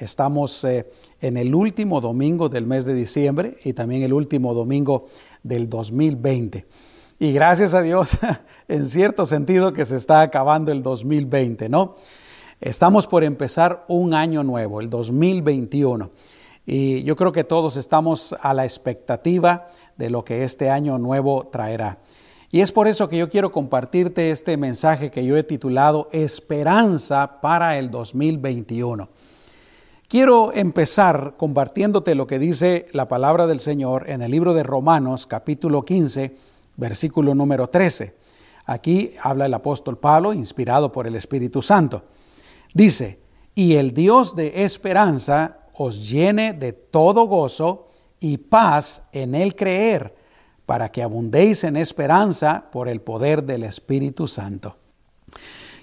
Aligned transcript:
estamos 0.00 0.64
eh, 0.64 0.90
en 1.20 1.36
el 1.36 1.54
último 1.54 2.00
domingo 2.00 2.48
del 2.48 2.66
mes 2.66 2.84
de 2.84 2.94
diciembre 2.94 3.56
y 3.64 3.72
también 3.72 4.02
el 4.02 4.12
último 4.12 4.54
domingo 4.54 5.06
del 5.42 5.68
2020. 5.68 6.66
Y 7.18 7.32
gracias 7.32 7.72
a 7.74 7.82
Dios, 7.82 8.18
en 8.68 8.84
cierto 8.84 9.26
sentido 9.26 9.72
que 9.72 9.84
se 9.84 9.96
está 9.96 10.20
acabando 10.20 10.72
el 10.72 10.82
2020, 10.82 11.68
¿no? 11.68 11.96
Estamos 12.60 13.06
por 13.06 13.24
empezar 13.24 13.84
un 13.88 14.14
año 14.14 14.42
nuevo, 14.42 14.80
el 14.80 14.90
2021. 14.90 16.10
Y 16.66 17.04
yo 17.04 17.14
creo 17.16 17.32
que 17.32 17.44
todos 17.44 17.76
estamos 17.76 18.34
a 18.40 18.52
la 18.52 18.64
expectativa 18.64 19.68
de 19.96 20.10
lo 20.10 20.24
que 20.24 20.42
este 20.42 20.68
año 20.70 20.98
nuevo 20.98 21.46
traerá. 21.46 21.98
Y 22.50 22.60
es 22.60 22.72
por 22.72 22.88
eso 22.88 23.08
que 23.08 23.18
yo 23.18 23.28
quiero 23.28 23.52
compartirte 23.52 24.30
este 24.30 24.56
mensaje 24.56 25.10
que 25.10 25.24
yo 25.24 25.36
he 25.36 25.42
titulado 25.42 26.08
Esperanza 26.12 27.40
para 27.40 27.78
el 27.78 27.90
2021. 27.90 29.08
Quiero 30.08 30.52
empezar 30.52 31.34
compartiéndote 31.36 32.14
lo 32.14 32.28
que 32.28 32.38
dice 32.38 32.86
la 32.92 33.08
palabra 33.08 33.48
del 33.48 33.58
Señor 33.58 34.08
en 34.08 34.22
el 34.22 34.30
libro 34.30 34.54
de 34.54 34.62
Romanos 34.62 35.26
capítulo 35.26 35.84
15, 35.84 36.36
versículo 36.76 37.34
número 37.34 37.68
13. 37.68 38.14
Aquí 38.66 39.14
habla 39.20 39.46
el 39.46 39.54
apóstol 39.54 39.98
Pablo, 39.98 40.32
inspirado 40.32 40.92
por 40.92 41.08
el 41.08 41.16
Espíritu 41.16 41.60
Santo. 41.60 42.04
Dice, 42.72 43.18
y 43.56 43.74
el 43.74 43.94
Dios 43.94 44.36
de 44.36 44.62
esperanza 44.62 45.62
os 45.74 46.08
llene 46.08 46.52
de 46.52 46.72
todo 46.72 47.26
gozo 47.26 47.88
y 48.20 48.36
paz 48.36 49.02
en 49.10 49.34
el 49.34 49.56
creer 49.56 50.14
para 50.66 50.92
que 50.92 51.02
abundéis 51.02 51.64
en 51.64 51.76
esperanza 51.76 52.66
por 52.70 52.88
el 52.88 53.00
poder 53.00 53.42
del 53.42 53.64
Espíritu 53.64 54.28
Santo. 54.28 54.76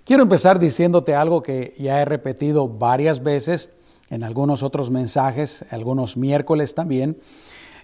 Quiero 0.05 0.23
empezar 0.23 0.59
diciéndote 0.59 1.13
algo 1.13 1.43
que 1.43 1.73
ya 1.77 2.01
he 2.01 2.05
repetido 2.05 2.69
varias 2.69 3.21
veces 3.21 3.71
en 4.13 4.23
algunos 4.23 4.61
otros 4.61 4.91
mensajes, 4.91 5.65
algunos 5.71 6.17
miércoles 6.17 6.75
también, 6.75 7.17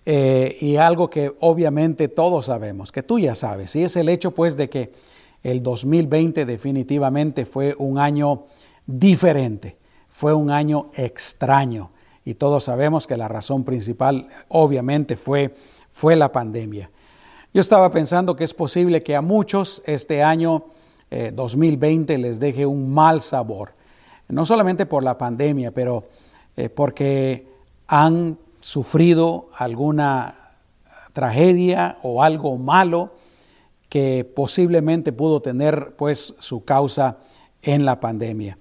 eh, 0.05 0.55
y 0.61 0.75
algo 0.75 1.09
que 1.09 1.33
obviamente 1.39 2.07
todos 2.07 2.45
sabemos, 2.45 2.91
que 2.91 3.01
tú 3.01 3.17
ya 3.17 3.33
sabes, 3.33 3.75
y 3.75 3.83
es 3.83 3.95
el 3.95 4.09
hecho 4.09 4.31
pues 4.31 4.55
de 4.55 4.69
que 4.69 4.93
el 5.41 5.63
2020 5.63 6.45
definitivamente 6.45 7.45
fue 7.45 7.73
un 7.77 7.97
año 7.97 8.45
diferente, 8.85 9.77
fue 10.09 10.33
un 10.33 10.51
año 10.51 10.91
extraño, 10.93 11.91
y 12.23 12.35
todos 12.35 12.65
sabemos 12.65 13.07
que 13.07 13.17
la 13.17 13.27
razón 13.27 13.63
principal 13.63 14.27
obviamente 14.49 15.17
fue 15.17 15.55
fue 15.89 16.15
la 16.15 16.31
pandemia. 16.31 16.91
Yo 17.53 17.61
estaba 17.61 17.91
pensando 17.91 18.35
que 18.35 18.43
es 18.43 18.53
posible 18.53 19.01
que 19.01 19.15
a 19.15 19.21
muchos 19.21 19.81
este 19.85 20.21
año 20.21 20.65
2020 21.33 22.13
eh, 22.13 22.17
les 22.19 22.39
deje 22.39 22.67
un 22.67 22.93
mal 22.93 23.21
sabor, 23.21 23.73
no 24.27 24.45
solamente 24.45 24.85
por 24.85 25.03
la 25.03 25.17
pandemia, 25.17 25.71
pero 25.71 26.05
eh, 26.59 26.69
porque 26.69 27.47
han 27.87 28.37
sufrido 28.59 29.47
alguna 29.57 30.35
tragedia 31.13 31.97
o 32.03 32.21
algo 32.21 32.57
malo 32.57 33.13
que 33.87 34.29
posiblemente 34.35 35.13
pudo 35.13 35.41
tener 35.41 35.95
pues 35.95 36.35
su 36.39 36.65
causa 36.65 37.17
en 37.61 37.85
la 37.85 37.99
pandemia. 37.99 38.57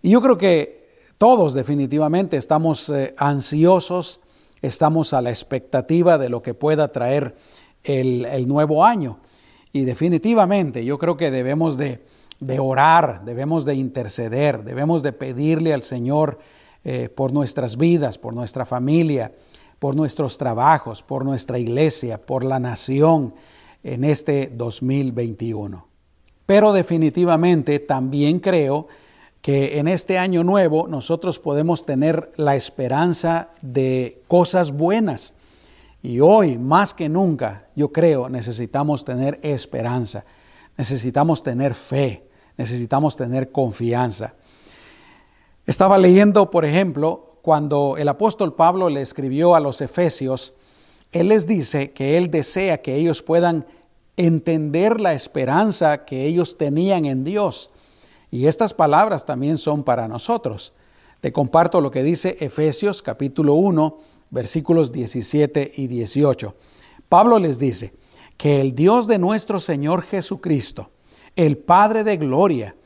Y 0.00 0.10
yo 0.10 0.22
creo 0.22 0.38
que 0.38 0.84
todos 1.18 1.54
definitivamente 1.54 2.36
estamos 2.36 2.88
eh, 2.90 3.14
ansiosos 3.18 4.20
estamos 4.64 5.12
a 5.12 5.20
la 5.20 5.30
expectativa 5.30 6.18
de 6.18 6.28
lo 6.28 6.40
que 6.40 6.54
pueda 6.54 6.88
traer 6.88 7.34
el, 7.82 8.48
nuevo 8.48 8.84
año. 8.84 9.18
Y 9.72 9.84
definitivamente 9.84 10.84
yo 10.84 10.98
creo 10.98 11.16
que 11.16 11.30
debemos 11.30 11.76
de, 11.76 12.00
orar, 12.58 13.24
debemos 13.24 13.64
de 13.64 13.74
interceder, 13.74 14.64
debemos 14.64 15.02
de 15.02 15.12
pedirle 15.12 15.74
al 15.74 15.82
Señor 15.82 16.38
eh, 16.84 17.08
por 17.08 17.32
nuestras 17.32 17.76
vidas, 17.76 18.18
por 18.18 18.34
nuestra 18.34 18.66
familia, 18.66 19.32
por 19.78 19.96
nuestros 19.96 20.38
trabajos, 20.38 21.02
por 21.02 21.24
nuestra 21.24 21.58
iglesia, 21.58 22.24
por 22.24 22.44
la 22.44 22.58
nación 22.60 23.34
en 23.82 24.04
este 24.04 24.50
2021. 24.54 25.86
Pero 26.46 26.72
definitivamente 26.72 27.78
también 27.78 28.38
creo 28.38 28.88
que 29.40 29.78
en 29.78 29.88
este 29.88 30.18
año 30.18 30.42
nuevo 30.42 30.88
nosotros 30.88 31.38
podemos 31.38 31.84
tener 31.84 32.32
la 32.36 32.56
esperanza 32.56 33.50
de 33.60 34.22
cosas 34.26 34.72
buenas. 34.72 35.34
Y 36.02 36.20
hoy, 36.20 36.58
más 36.58 36.94
que 36.94 37.08
nunca, 37.08 37.66
yo 37.74 37.92
creo, 37.92 38.28
necesitamos 38.28 39.04
tener 39.04 39.38
esperanza, 39.42 40.24
necesitamos 40.76 41.42
tener 41.42 41.74
fe, 41.74 42.26
necesitamos 42.56 43.16
tener 43.16 43.52
confianza. 43.52 44.34
Estaba 45.66 45.98
leyendo, 45.98 46.50
por 46.50 46.64
ejemplo, 46.64 47.38
cuando 47.42 47.96
el 47.98 48.08
apóstol 48.08 48.54
Pablo 48.54 48.88
le 48.88 49.02
escribió 49.02 49.54
a 49.54 49.60
los 49.60 49.80
Efesios, 49.80 50.54
él 51.12 51.28
les 51.28 51.46
dice 51.46 51.92
que 51.92 52.16
él 52.16 52.30
desea 52.30 52.82
que 52.82 52.96
ellos 52.96 53.22
puedan 53.22 53.66
entender 54.16 55.00
la 55.00 55.14
esperanza 55.14 56.04
que 56.04 56.24
ellos 56.26 56.56
tenían 56.58 57.04
en 57.04 57.24
Dios 57.24 57.70
y 58.30 58.46
estas 58.46 58.74
palabras 58.74 59.26
también 59.26 59.58
son 59.58 59.84
para 59.84 60.08
nosotros. 60.08 60.74
Te 61.20 61.32
comparto 61.32 61.80
lo 61.80 61.90
que 61.90 62.02
dice 62.02 62.36
Efesios 62.40 63.02
capítulo 63.02 63.54
1, 63.54 63.98
versículos 64.30 64.92
17 64.92 65.72
y 65.76 65.86
18. 65.86 66.54
Pablo 67.08 67.38
les 67.38 67.58
dice, 67.58 67.92
que 68.36 68.60
el 68.60 68.74
Dios 68.74 69.06
de 69.06 69.18
nuestro 69.18 69.60
Señor 69.60 70.02
Jesucristo, 70.02 70.90
el 71.36 71.58
Padre 71.58 72.04
de 72.04 72.16
Gloria, 72.16 72.76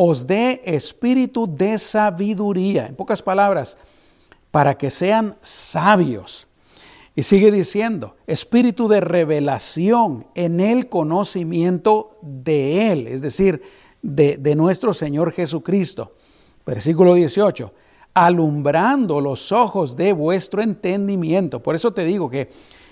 os 0.00 0.28
dé 0.28 0.62
espíritu 0.64 1.48
de 1.52 1.76
sabiduría, 1.76 2.86
en 2.86 2.94
pocas 2.94 3.20
palabras, 3.20 3.76
para 4.52 4.78
que 4.78 4.92
sean 4.92 5.36
sabios. 5.42 6.46
Y 7.16 7.24
sigue 7.24 7.50
diciendo, 7.50 8.14
espíritu 8.28 8.86
de 8.86 9.00
revelación 9.00 10.28
en 10.36 10.60
el 10.60 10.88
conocimiento 10.88 12.12
de 12.22 12.92
Él, 12.92 13.08
es 13.08 13.22
decir, 13.22 13.60
de, 14.00 14.54
nuestro 14.54 14.94
Señor 14.94 15.32
Jesucristo. 15.32 16.14
Versículo 16.64 17.14
18 17.14 17.74
alumbrando 18.14 19.20
los 19.20 19.52
ojos 19.52 19.96
de 19.96 20.12
vuestro 20.12 20.60
entendimiento. 20.62 21.62
Por 21.62 21.76
eso 21.76 21.92
te 21.92 22.04
digo 22.04 22.30
que, 22.30 22.50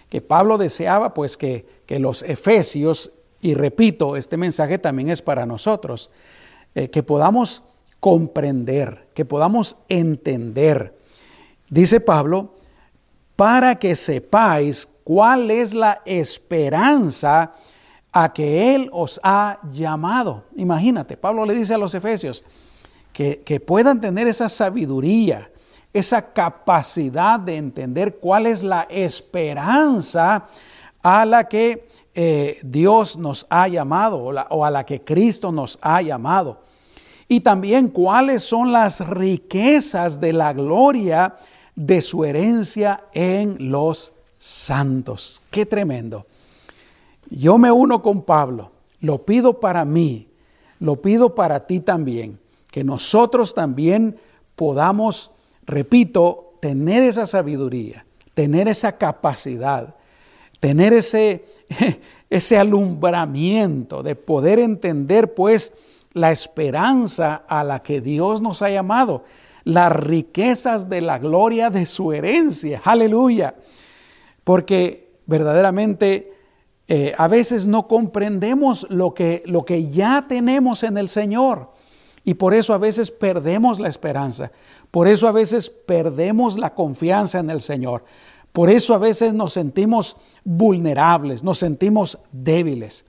que 0.09 0.21
Pablo 0.21 0.57
deseaba 0.57 1.15
pues 1.15 1.37
que, 1.37 1.67
que, 1.85 1.99
los 1.99 2.23
efesios, 2.23 3.13
y 3.41 3.55
repito, 3.55 4.17
este 4.17 4.37
mensaje 4.37 4.79
también 4.79 5.11
es 5.11 5.23
para 5.23 5.45
nosotros, 5.45 6.13
eh, 6.77 6.91
que 6.91 7.03
podamos 7.03 7.65
comprender, 8.01 9.09
que 9.15 9.25
podamos 9.25 9.79
entender. 9.89 10.95
Dice 11.71 12.01
Pablo, 12.01 12.53
para 13.35 13.77
que 13.77 13.97
sepáis 13.97 14.87
cuál 15.03 15.51
es 15.51 15.73
la 15.73 16.03
esperanza 16.05 17.55
a 18.13 18.31
que 18.31 18.75
Él 18.75 18.91
os 18.93 19.19
ha 19.23 19.59
llamado. 19.73 20.45
Imagínate, 20.55 21.17
Pablo 21.17 21.47
le 21.47 21.55
dice 21.55 21.73
a 21.73 21.79
los 21.79 21.95
efesios 21.95 22.45
que, 23.15 23.63
puedan 23.67 23.99
tener 23.99 24.27
esa 24.27 24.51
sabiduría, 24.51 25.51
esa 25.95 26.35
capacidad 26.35 27.41
de 27.41 27.57
entender 27.57 28.19
cuál 28.19 28.45
es 28.45 28.63
la 28.63 28.83
esperanza 28.91 30.47
a 31.03 31.25
la 31.25 31.49
que 31.49 31.89
eh, 32.15 32.59
Dios 32.63 33.17
nos 33.17 33.47
ha 33.49 33.67
llamado 33.67 34.19
o 34.19 34.65
a 34.67 34.71
la 34.71 34.85
que 34.85 35.03
Cristo 35.03 35.53
nos 35.53 35.79
ha 35.81 36.03
llamado. 36.03 36.66
Y 37.29 37.41
también 37.41 37.89
cuáles 37.89 38.43
son 38.43 38.73
las 38.73 39.07
riquezas 39.07 40.21
de 40.21 40.33
la 40.33 40.53
gloria 40.53 41.35
de 41.75 42.01
su 42.01 42.25
herencia 42.25 43.05
en 43.13 43.71
los 43.71 44.13
santos. 44.39 45.43
Qué 45.51 45.67
tremendo. 45.67 46.27
Yo 47.29 47.59
me 47.59 47.73
uno 47.73 48.03
con 48.03 48.23
Pablo, 48.23 48.71
lo 49.01 49.25
pido 49.25 49.61
para 49.61 49.85
mí, 49.85 50.29
lo 50.79 51.03
pido 51.03 51.35
para 51.35 51.67
ti 51.67 51.81
también, 51.81 52.39
que 52.71 52.85
nosotros 52.85 53.55
también 53.55 54.17
podamos, 54.55 55.33
repito, 55.67 56.55
tener 56.61 57.03
esa 57.03 57.27
sabiduría, 57.27 58.07
tener 58.35 58.69
esa 58.69 58.97
capacidad, 58.97 59.97
tener 60.61 60.93
ese, 60.93 61.45
ese 62.31 62.59
alumbramiento 62.59 64.03
de 64.03 64.15
poder 64.15 64.59
entender 64.59 65.35
pues 65.35 65.73
la 66.17 66.33
esperanza 66.33 67.45
a 67.47 67.63
la 67.63 67.83
que 67.83 68.01
Dios 68.01 68.41
nos 68.41 68.63
ha 68.63 68.71
llamado, 68.71 69.25
las 69.65 69.93
riquezas 69.93 70.89
de 70.89 71.03
la 71.03 71.19
gloria 71.19 71.69
de 71.69 71.85
su 71.85 72.13
herencia, 72.13 72.81
aleluya, 72.85 73.55
porque 74.43 75.19
verdaderamente 75.27 76.33
eh, 76.89 77.13
a 77.19 77.29
veces 77.29 77.67
no 77.67 77.87
comprendemos 77.87 78.87
lo 78.89 79.13
que, 79.13 79.43
lo 79.45 79.65
que 79.65 79.91
ya 79.91 80.27
tenemos 80.27 80.85
en 80.85 80.97
el 80.97 81.09
Señor. 81.09 81.73
Y 82.25 82.35
por 82.35 82.55
eso 82.55 82.73
a 82.73 82.79
veces 82.79 83.11
perdemos 83.11 83.79
la 83.79 83.89
esperanza. 83.89 84.51
Por 84.91 85.09
eso 85.09 85.29
a 85.29 85.33
veces 85.33 85.69
perdemos 85.69 86.59
la 86.59 86.75
confianza 86.75 87.41
en 87.41 87.51
el 87.51 87.61
Señor. 87.61 88.05
Por 88.53 88.71
eso 88.71 88.95
a 88.95 88.99
veces 88.99 89.35
nos 89.35 89.53
sentimos 89.53 90.17
vulnerables, 90.45 91.45
nos 91.45 91.59
sentimos 91.59 92.19
débiles. 92.33 93.05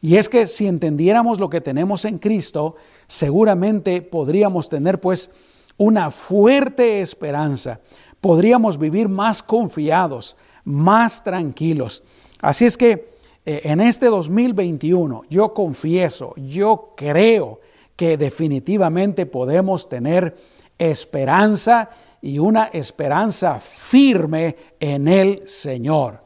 Y 0.00 0.16
es 0.16 0.28
que 0.28 0.46
si 0.46 0.66
entendiéramos 0.66 1.40
lo 1.40 1.50
que 1.50 1.60
tenemos 1.60 2.04
en 2.04 2.18
Cristo, 2.18 2.76
seguramente 3.06 4.00
podríamos 4.02 4.68
tener 4.68 5.00
pues 5.00 5.30
una 5.76 6.10
fuerte 6.10 7.00
esperanza, 7.00 7.80
podríamos 8.20 8.78
vivir 8.78 9.08
más 9.08 9.42
confiados, 9.42 10.36
más 10.64 11.22
tranquilos. 11.22 12.02
Así 12.40 12.64
es 12.66 12.76
que 12.76 13.10
eh, 13.44 13.62
en 13.64 13.80
este 13.80 14.06
2021 14.06 15.22
yo 15.30 15.54
confieso, 15.54 16.34
yo 16.36 16.94
creo 16.96 17.60
que 17.96 18.16
definitivamente 18.16 19.26
podemos 19.26 19.88
tener 19.88 20.36
esperanza 20.78 21.90
y 22.20 22.38
una 22.38 22.64
esperanza 22.66 23.60
firme 23.60 24.56
en 24.78 25.08
el 25.08 25.48
Señor. 25.48 26.20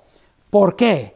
¿Por 0.50 0.76
qué? 0.76 1.14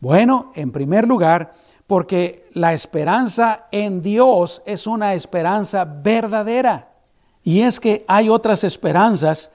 Bueno, 0.00 0.50
en 0.54 0.72
primer 0.72 1.06
lugar, 1.06 1.52
porque 1.92 2.48
la 2.54 2.72
esperanza 2.72 3.66
en 3.70 4.00
Dios 4.00 4.62
es 4.64 4.86
una 4.86 5.12
esperanza 5.12 5.84
verdadera. 5.84 6.94
Y 7.42 7.60
es 7.60 7.80
que 7.80 8.06
hay 8.08 8.30
otras 8.30 8.64
esperanzas 8.64 9.50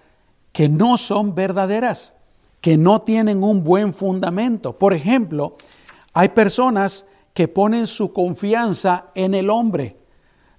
que 0.52 0.70
no 0.70 1.00
son 1.00 1.34
verdaderas, 1.34 2.14
que 2.62 2.78
no 2.78 3.02
tienen 3.02 3.44
un 3.44 3.64
buen 3.64 3.92
fundamento. 3.92 4.78
Por 4.78 4.94
ejemplo, 4.94 5.56
hay 6.14 6.30
personas 6.30 7.08
que 7.34 7.48
ponen 7.48 7.88
su 7.88 8.14
confianza 8.14 9.08
en 9.16 9.34
el 9.34 9.50
hombre. 9.50 9.98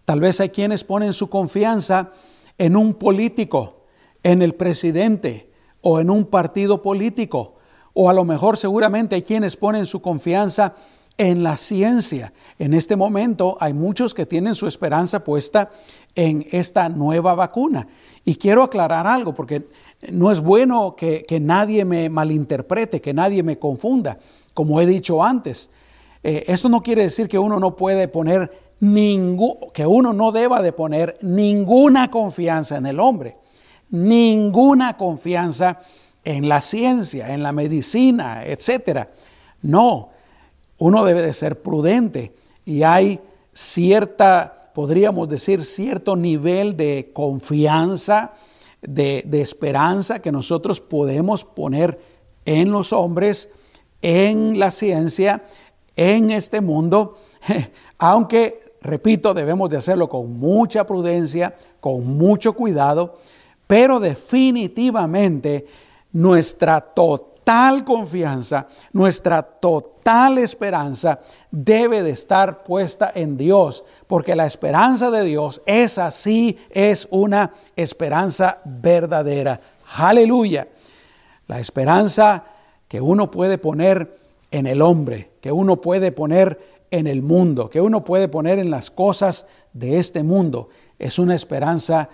Tal 0.05 0.19
vez 0.19 0.41
hay 0.41 0.49
quienes 0.49 0.83
ponen 0.83 1.13
su 1.13 1.31
confianza 1.31 2.11
en 2.59 2.75
un 2.75 2.95
político, 2.95 3.85
en 4.25 4.43
el 4.43 4.57
presidente 4.57 5.53
o 5.81 6.01
en 6.01 6.11
un 6.11 6.25
partido 6.25 6.83
político. 6.83 7.55
O 7.95 8.11
a 8.11 8.13
lo 8.13 8.25
mejor 8.25 8.57
seguramente 8.57 9.15
hay 9.15 9.23
quienes 9.23 9.57
ponen 9.57 9.87
su 9.87 10.03
confianza 10.03 10.75
en 10.75 10.98
la 11.19 11.57
ciencia. 11.57 12.33
En 12.59 12.73
este 12.73 12.97
momento 12.97 13.57
hay 13.61 13.75
muchos 13.75 14.15
que 14.15 14.25
tienen 14.25 14.55
su 14.55 14.67
esperanza 14.67 15.25
puesta 15.25 15.71
en 16.15 16.47
esta 16.51 16.89
nueva 16.89 17.35
vacuna. 17.35 17.89
Y 18.25 18.37
quiero 18.37 18.63
aclarar 18.63 19.07
algo, 19.07 19.35
porque 19.35 19.67
no 20.13 20.31
es 20.31 20.41
bueno 20.41 20.95
que, 20.97 21.27
nadie 21.41 21.85
me 21.85 22.09
malinterprete, 22.09 23.01
que 23.01 23.13
nadie 23.13 23.43
me 23.43 23.59
confunda, 23.59 24.19
como 24.55 24.81
he 24.81 24.87
dicho 24.87 25.23
antes. 25.23 25.71
Eh, 26.23 26.45
esto 26.47 26.69
no 26.69 26.83
quiere 26.83 27.03
decir 27.03 27.29
que 27.29 27.39
uno 27.39 27.59
no 27.59 27.77
puede 27.77 28.09
poner 28.09 28.69
que 28.81 29.87
uno 29.87 30.13
no 30.13 30.31
deba 30.31 30.63
de 30.63 30.73
poner 30.73 31.19
ninguna 31.23 32.13
confianza 32.13 32.77
en 32.77 32.87
el 32.87 33.01
hombre, 33.01 33.37
ninguna 33.91 34.97
confianza 34.97 35.81
en 36.23 36.49
la 36.49 36.61
ciencia, 36.61 37.35
en 37.35 37.43
la 37.43 37.51
medicina, 37.51 38.45
etcétera. 38.45 39.11
No, 39.63 40.11
uno 40.79 41.05
debe 41.05 41.23
de 41.23 41.33
ser 41.33 41.61
prudente 41.61 42.33
y 42.65 42.83
hay 42.83 43.21
cierta, 43.53 44.71
podríamos 44.75 45.29
decir, 45.29 45.65
cierto 45.65 46.17
nivel 46.17 46.77
de 46.77 47.11
confianza, 47.13 48.33
de, 48.81 49.27
esperanza 49.33 50.21
que 50.21 50.31
nosotros 50.31 50.81
podemos 50.81 51.45
poner 51.45 51.99
en 52.45 52.71
los 52.71 52.93
hombres, 52.93 53.51
en 54.03 54.59
la 54.59 54.71
ciencia, 54.71 55.43
en 55.97 56.31
este 56.31 56.61
mundo, 56.61 57.17
aunque, 57.99 58.61
repito, 58.81 59.35
debemos 59.35 59.69
de 59.71 59.79
hacerlo 59.79 60.09
con 60.09 60.39
mucha 60.39 60.87
prudencia, 60.87 61.57
con 61.81 62.07
mucho 62.17 62.53
cuidado, 62.53 63.17
pero 63.67 63.99
definitivamente 63.99 65.67
nuestra 66.13 66.81
total 67.49 67.83
confianza, 67.83 68.67
nuestra 68.93 69.43
total 69.43 70.37
esperanza 70.37 71.19
debe 71.51 72.03
de 72.03 72.11
estar 72.11 72.63
puesta 72.63 73.11
en 73.15 73.39
Dios, 73.39 73.87
porque 74.07 74.37
la 74.37 74.45
esperanza 74.45 75.11
de 75.11 75.25
Dios 75.25 75.63
es 75.65 75.97
así, 75.97 76.59
es 76.69 77.09
una 77.11 77.51
esperanza 77.75 78.59
verdadera. 78.67 79.61
Aleluya. 79.97 80.69
La 81.47 81.59
esperanza 81.59 82.45
que 82.87 83.01
uno 83.01 83.31
puede 83.31 83.57
poner 83.57 84.19
en 84.51 84.67
el 84.67 84.83
hombre, 84.83 85.31
que 85.41 85.51
uno 85.51 85.81
puede 85.81 86.13
poner 86.13 86.61
en 86.91 87.07
el 87.07 87.23
mundo, 87.23 87.71
que 87.71 87.81
uno 87.81 88.05
puede 88.05 88.29
poner 88.29 88.59
en 88.59 88.71
las 88.71 88.91
cosas 88.91 89.47
de 89.73 89.97
este 89.97 90.23
mundo, 90.23 90.69
es 90.99 91.19
una 91.19 91.35
esperanza 91.35 92.11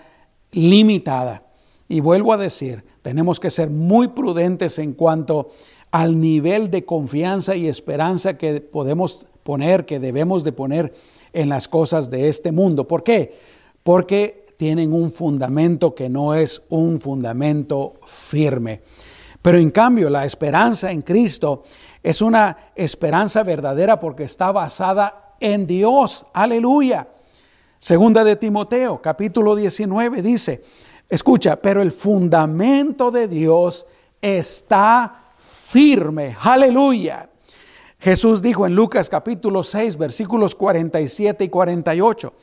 limitada. 0.53 1.43
Y 1.87 1.99
vuelvo 1.99 2.33
a 2.33 2.37
decir, 2.37 2.83
tenemos 3.01 3.39
que 3.39 3.51
ser 3.51 3.69
muy 3.69 4.07
prudentes 4.09 4.79
en 4.79 4.93
cuanto 4.93 5.49
al 5.91 6.19
nivel 6.19 6.71
de 6.71 6.83
confianza 6.83 7.55
y 7.55 7.67
esperanza 7.67 8.37
que 8.37 8.59
podemos 8.61 9.27
poner, 9.43 9.85
que 9.85 9.99
debemos 9.99 10.43
de 10.43 10.51
poner 10.51 10.93
en 11.33 11.49
las 11.49 11.67
cosas 11.67 12.09
de 12.09 12.27
este 12.27 12.51
mundo. 12.51 12.87
¿Por 12.87 13.03
qué? 13.03 13.37
Porque 13.83 14.45
tienen 14.57 14.93
un 14.93 15.11
fundamento 15.11 15.93
que 15.93 16.09
no 16.09 16.33
es 16.33 16.63
un 16.69 16.99
fundamento 16.99 17.93
firme. 18.05 18.81
Pero 19.41 19.59
en 19.59 19.69
cambio, 19.69 20.09
la 20.09 20.25
esperanza 20.25 20.91
en 20.91 21.03
Cristo 21.03 21.61
es 22.01 22.21
una 22.21 22.71
esperanza 22.75 23.43
verdadera 23.43 23.99
porque 23.99 24.23
está 24.23 24.51
basada 24.51 25.35
en 25.39 25.67
Dios. 25.67 26.25
Aleluya. 26.33 27.07
Segunda 27.77 28.23
de 28.23 28.35
Timoteo, 28.37 29.01
capítulo 29.01 29.55
19, 29.55 30.23
dice, 30.23 30.63
escucha, 31.09 31.55
pero 31.55 31.81
el 31.81 31.91
fundamento 31.91 33.11
de 33.11 33.27
Dios 33.27 33.87
está 34.21 35.33
firme. 35.37 36.35
Aleluya. 36.41 37.29
Jesús 37.99 38.41
dijo 38.41 38.67
en 38.67 38.75
Lucas 38.75 39.09
capítulo 39.09 39.63
6, 39.63 39.97
versículos 39.97 40.53
47 40.53 41.43
y 41.43 41.49
48, 41.49 42.33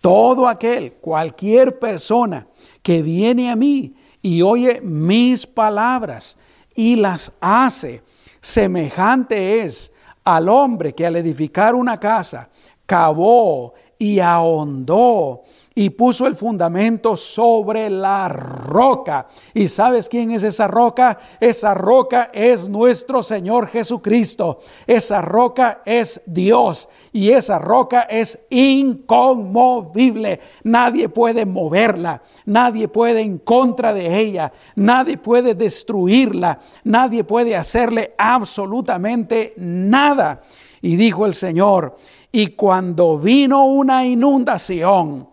todo 0.00 0.46
aquel, 0.46 0.92
cualquier 0.94 1.78
persona 1.78 2.46
que 2.82 3.02
viene 3.02 3.50
a 3.50 3.56
mí 3.56 3.94
y 4.22 4.42
oye 4.42 4.80
mis 4.82 5.46
palabras 5.46 6.36
y 6.74 6.96
las 6.96 7.32
hace, 7.40 8.02
semejante 8.40 9.62
es 9.62 9.92
al 10.24 10.48
hombre 10.48 10.94
que 10.94 11.06
al 11.06 11.16
edificar 11.16 11.74
una 11.74 11.98
casa 11.98 12.48
cavó 12.86 13.74
y 13.98 14.20
ahondó 14.20 15.42
y 15.74 15.90
puso 15.90 16.26
el 16.26 16.34
fundamento 16.34 17.16
sobre 17.16 17.88
la 17.88 18.28
roca. 18.28 19.26
¿Y 19.54 19.68
sabes 19.68 20.08
quién 20.08 20.32
es 20.32 20.42
esa 20.42 20.66
roca? 20.66 21.18
Esa 21.38 21.74
roca 21.74 22.30
es 22.34 22.68
nuestro 22.68 23.22
Señor 23.22 23.68
Jesucristo. 23.68 24.58
Esa 24.86 25.22
roca 25.22 25.82
es 25.84 26.20
Dios 26.26 26.88
y 27.12 27.30
esa 27.30 27.58
roca 27.58 28.02
es 28.02 28.38
inconmovible. 28.50 30.40
Nadie 30.64 31.08
puede 31.08 31.46
moverla, 31.46 32.20
nadie 32.46 32.88
puede 32.88 33.20
en 33.20 33.38
contra 33.38 33.94
de 33.94 34.18
ella, 34.20 34.52
nadie 34.74 35.18
puede 35.18 35.54
destruirla, 35.54 36.58
nadie 36.84 37.22
puede 37.22 37.56
hacerle 37.56 38.14
absolutamente 38.18 39.54
nada. 39.56 40.40
Y 40.82 40.96
dijo 40.96 41.26
el 41.26 41.34
Señor, 41.34 41.94
y 42.32 42.48
cuando 42.48 43.18
vino 43.18 43.66
una 43.66 44.06
inundación, 44.06 45.29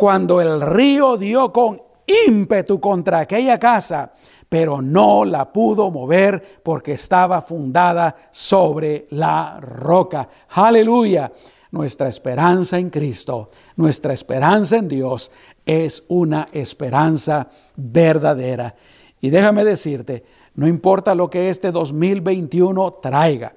cuando 0.00 0.40
el 0.40 0.62
río 0.62 1.18
dio 1.18 1.52
con 1.52 1.78
ímpetu 2.26 2.80
contra 2.80 3.18
aquella 3.18 3.58
casa, 3.58 4.10
pero 4.48 4.80
no 4.80 5.26
la 5.26 5.52
pudo 5.52 5.90
mover 5.90 6.62
porque 6.62 6.92
estaba 6.92 7.42
fundada 7.42 8.16
sobre 8.30 9.08
la 9.10 9.60
roca. 9.60 10.26
Aleluya. 10.48 11.30
Nuestra 11.72 12.08
esperanza 12.08 12.78
en 12.78 12.88
Cristo, 12.88 13.50
nuestra 13.76 14.14
esperanza 14.14 14.78
en 14.78 14.88
Dios 14.88 15.30
es 15.66 16.02
una 16.08 16.48
esperanza 16.50 17.46
verdadera. 17.76 18.74
Y 19.20 19.28
déjame 19.28 19.66
decirte, 19.66 20.24
no 20.54 20.66
importa 20.66 21.14
lo 21.14 21.28
que 21.28 21.50
este 21.50 21.72
2021 21.72 22.94
traiga, 23.02 23.54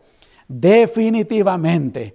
definitivamente 0.49 2.13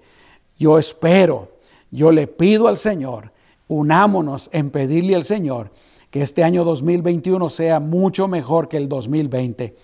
yo 0.58 0.78
espero, 0.78 1.52
yo 1.90 2.12
le 2.12 2.26
pido 2.26 2.68
al 2.68 2.76
Señor 2.76 3.37
unámonos 3.68 4.50
en 4.52 4.70
pedirle 4.70 5.14
al 5.14 5.24
Señor 5.24 5.70
que 6.10 6.22
este 6.22 6.42
año 6.42 6.64
2021 6.64 7.50
sea 7.50 7.80
mucho 7.80 8.28
mejor 8.28 8.68
que 8.68 8.78
el 8.78 8.88
2020. 8.88 9.76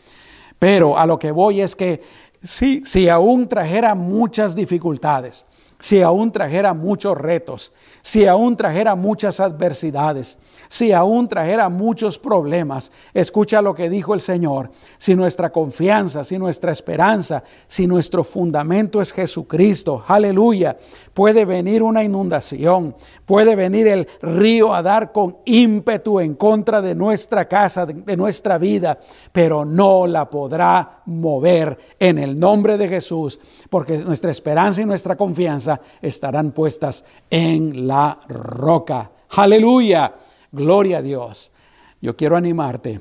Pero 0.58 0.98
a 0.98 1.06
lo 1.06 1.18
que 1.18 1.30
voy 1.30 1.60
es 1.60 1.76
que 1.76 2.00
si, 2.42 2.84
si 2.84 3.08
aún 3.08 3.48
trajera 3.48 3.94
muchas 3.94 4.54
dificultades, 4.54 5.44
si 5.84 6.00
aún 6.00 6.32
trajera 6.32 6.72
muchos 6.72 7.14
retos, 7.18 7.70
si 8.00 8.24
aún 8.24 8.56
trajera 8.56 8.94
muchas 8.94 9.38
adversidades, 9.38 10.38
si 10.66 10.92
aún 10.92 11.28
trajera 11.28 11.68
muchos 11.68 12.18
problemas, 12.18 12.90
escucha 13.12 13.60
lo 13.60 13.74
que 13.74 13.90
dijo 13.90 14.14
el 14.14 14.22
Señor. 14.22 14.70
Si 14.96 15.14
nuestra 15.14 15.52
confianza, 15.52 16.24
si 16.24 16.38
nuestra 16.38 16.72
esperanza, 16.72 17.44
si 17.66 17.86
nuestro 17.86 18.24
fundamento 18.24 19.02
es 19.02 19.12
Jesucristo, 19.12 20.02
aleluya, 20.08 20.74
puede 21.12 21.44
venir 21.44 21.82
una 21.82 22.02
inundación, 22.02 22.96
puede 23.26 23.54
venir 23.54 23.86
el 23.86 24.08
río 24.22 24.72
a 24.72 24.82
dar 24.82 25.12
con 25.12 25.36
ímpetu 25.44 26.18
en 26.18 26.34
contra 26.34 26.80
de 26.80 26.94
nuestra 26.94 27.46
casa, 27.46 27.84
de, 27.84 28.16
nuestra 28.16 28.56
vida, 28.56 28.98
pero 29.32 29.66
no 29.66 30.06
la 30.06 30.30
podrá 30.30 31.02
mover 31.04 31.78
en 31.98 32.18
el 32.18 32.40
nombre 32.40 32.78
de 32.78 32.88
Jesús, 32.88 33.38
porque 33.68 33.98
nuestra 33.98 34.30
esperanza 34.30 34.80
y 34.80 34.86
nuestra 34.86 35.14
confianza 35.14 35.73
estarán 36.02 36.52
puestas 36.52 37.04
en 37.30 37.86
la 37.86 38.20
roca. 38.28 39.12
Aleluya. 39.30 40.14
Gloria 40.52 40.98
a 40.98 41.02
Dios. 41.02 41.52
Yo 42.00 42.16
quiero 42.16 42.36
animarte 42.36 43.00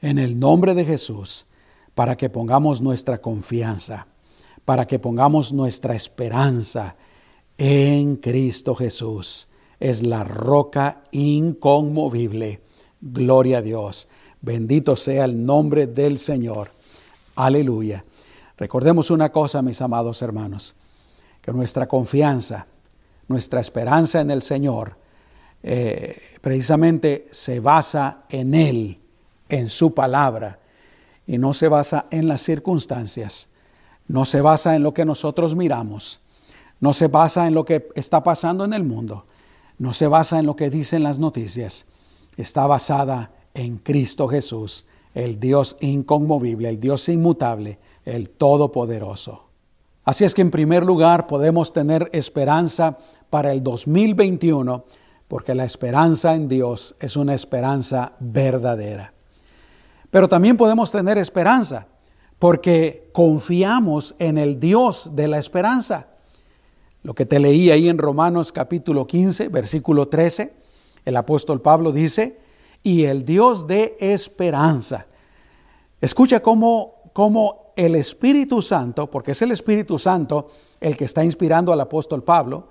en 0.00 0.18
el 0.18 0.38
nombre 0.38 0.74
de 0.74 0.84
Jesús 0.84 1.46
para 1.94 2.16
que 2.16 2.30
pongamos 2.30 2.80
nuestra 2.80 3.20
confianza, 3.20 4.06
para 4.64 4.86
que 4.86 4.98
pongamos 4.98 5.52
nuestra 5.52 5.94
esperanza 5.94 6.96
en 7.56 8.16
Cristo 8.16 8.74
Jesús. 8.74 9.48
Es 9.80 10.02
la 10.02 10.24
roca 10.24 11.02
inconmovible. 11.10 12.60
Gloria 13.00 13.58
a 13.58 13.62
Dios. 13.62 14.08
Bendito 14.40 14.96
sea 14.96 15.24
el 15.24 15.44
nombre 15.44 15.86
del 15.86 16.18
Señor. 16.18 16.70
Aleluya. 17.34 18.04
Recordemos 18.56 19.10
una 19.10 19.30
cosa, 19.30 19.62
mis 19.62 19.80
amados 19.80 20.20
hermanos, 20.22 20.74
que 21.48 21.56
nuestra 21.56 21.88
confianza, 21.88 22.66
nuestra 23.26 23.60
esperanza 23.62 24.20
en 24.20 24.30
el 24.30 24.42
Señor, 24.42 24.98
eh, 25.62 26.20
precisamente 26.42 27.26
se 27.30 27.60
basa 27.60 28.24
en 28.28 28.52
Él, 28.52 29.00
en 29.48 29.70
su 29.70 29.94
palabra, 29.94 30.58
y 31.26 31.38
no 31.38 31.54
se 31.54 31.68
basa 31.68 32.04
en 32.10 32.28
las 32.28 32.42
circunstancias, 32.42 33.48
no 34.08 34.26
se 34.26 34.42
basa 34.42 34.76
en 34.76 34.82
lo 34.82 34.92
que 34.92 35.06
nosotros 35.06 35.56
miramos, 35.56 36.20
no 36.80 36.92
se 36.92 37.08
basa 37.08 37.46
en 37.46 37.54
lo 37.54 37.64
que 37.64 37.88
está 37.94 38.22
pasando 38.22 38.66
en 38.66 38.74
el 38.74 38.84
mundo, 38.84 39.24
no 39.78 39.94
se 39.94 40.06
basa 40.06 40.38
en 40.38 40.44
lo 40.44 40.54
que 40.54 40.68
dicen 40.68 41.02
las 41.02 41.18
noticias, 41.18 41.86
está 42.36 42.66
basada 42.66 43.32
en 43.54 43.78
Cristo 43.78 44.28
Jesús, 44.28 44.84
el 45.14 45.40
Dios 45.40 45.78
inconmovible, 45.80 46.68
el 46.68 46.78
Dios 46.78 47.08
inmutable, 47.08 47.78
el 48.04 48.28
Todopoderoso. 48.28 49.47
Así 50.08 50.24
es 50.24 50.34
que 50.34 50.40
en 50.40 50.50
primer 50.50 50.86
lugar 50.86 51.26
podemos 51.26 51.74
tener 51.74 52.08
esperanza 52.14 52.96
para 53.28 53.52
el 53.52 53.62
2021 53.62 54.86
porque 55.28 55.54
la 55.54 55.66
esperanza 55.66 56.34
en 56.34 56.48
Dios 56.48 56.96
es 56.98 57.14
una 57.14 57.34
esperanza 57.34 58.12
verdadera. 58.18 59.12
Pero 60.10 60.26
también 60.26 60.56
podemos 60.56 60.90
tener 60.90 61.18
esperanza 61.18 61.88
porque 62.38 63.10
confiamos 63.12 64.14
en 64.18 64.38
el 64.38 64.58
Dios 64.58 65.10
de 65.14 65.28
la 65.28 65.38
esperanza. 65.38 66.06
Lo 67.02 67.14
que 67.14 67.26
te 67.26 67.38
leí 67.38 67.70
ahí 67.70 67.90
en 67.90 67.98
Romanos 67.98 68.50
capítulo 68.50 69.06
15, 69.06 69.48
versículo 69.50 70.08
13, 70.08 70.54
el 71.04 71.16
apóstol 71.18 71.60
Pablo 71.60 71.92
dice, 71.92 72.38
y 72.82 73.04
el 73.04 73.26
Dios 73.26 73.66
de 73.66 73.94
esperanza. 74.00 75.06
Escucha 76.00 76.40
cómo, 76.40 76.94
cómo 77.12 77.67
el 77.78 77.94
Espíritu 77.94 78.60
Santo, 78.60 79.10
porque 79.10 79.30
es 79.30 79.40
el 79.40 79.52
Espíritu 79.52 79.98
Santo 79.98 80.48
el 80.80 80.96
que 80.96 81.06
está 81.06 81.24
inspirando 81.24 81.72
al 81.72 81.80
apóstol 81.80 82.22
Pablo, 82.22 82.68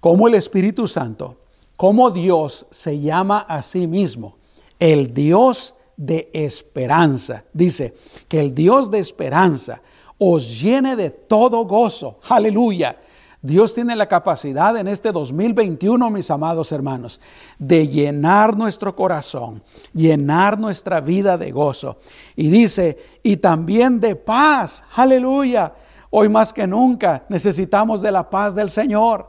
cómo 0.00 0.28
el 0.28 0.34
Espíritu 0.34 0.86
Santo 0.86 1.38
cómo 1.80 2.10
Dios 2.10 2.66
se 2.70 3.00
llama 3.00 3.38
a 3.38 3.62
sí 3.62 3.86
mismo, 3.86 4.36
el 4.78 5.14
Dios 5.14 5.74
de 5.96 6.28
esperanza. 6.34 7.46
Dice 7.54 7.94
que 8.28 8.38
el 8.38 8.54
Dios 8.54 8.90
de 8.90 8.98
esperanza 8.98 9.80
os 10.18 10.60
llene 10.60 10.94
de 10.94 11.08
todo 11.08 11.64
gozo. 11.64 12.18
Aleluya. 12.28 13.00
Dios 13.42 13.74
tiene 13.74 13.96
la 13.96 14.06
capacidad 14.06 14.76
en 14.76 14.86
este 14.86 15.12
2021, 15.12 16.10
mis 16.10 16.30
amados 16.30 16.72
hermanos, 16.72 17.20
de 17.58 17.88
llenar 17.88 18.54
nuestro 18.54 18.94
corazón, 18.94 19.62
llenar 19.94 20.58
nuestra 20.58 21.00
vida 21.00 21.38
de 21.38 21.50
gozo. 21.50 21.96
Y 22.36 22.50
dice, 22.50 22.98
y 23.22 23.38
también 23.38 23.98
de 23.98 24.14
paz. 24.14 24.84
Aleluya. 24.94 25.72
Hoy 26.10 26.28
más 26.28 26.52
que 26.52 26.66
nunca 26.66 27.24
necesitamos 27.30 28.02
de 28.02 28.12
la 28.12 28.28
paz 28.28 28.54
del 28.54 28.68
Señor. 28.68 29.28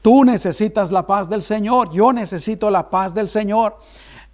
Tú 0.00 0.24
necesitas 0.24 0.90
la 0.90 1.06
paz 1.06 1.28
del 1.28 1.42
Señor, 1.42 1.92
yo 1.92 2.12
necesito 2.12 2.68
la 2.68 2.90
paz 2.90 3.14
del 3.14 3.28
Señor. 3.28 3.78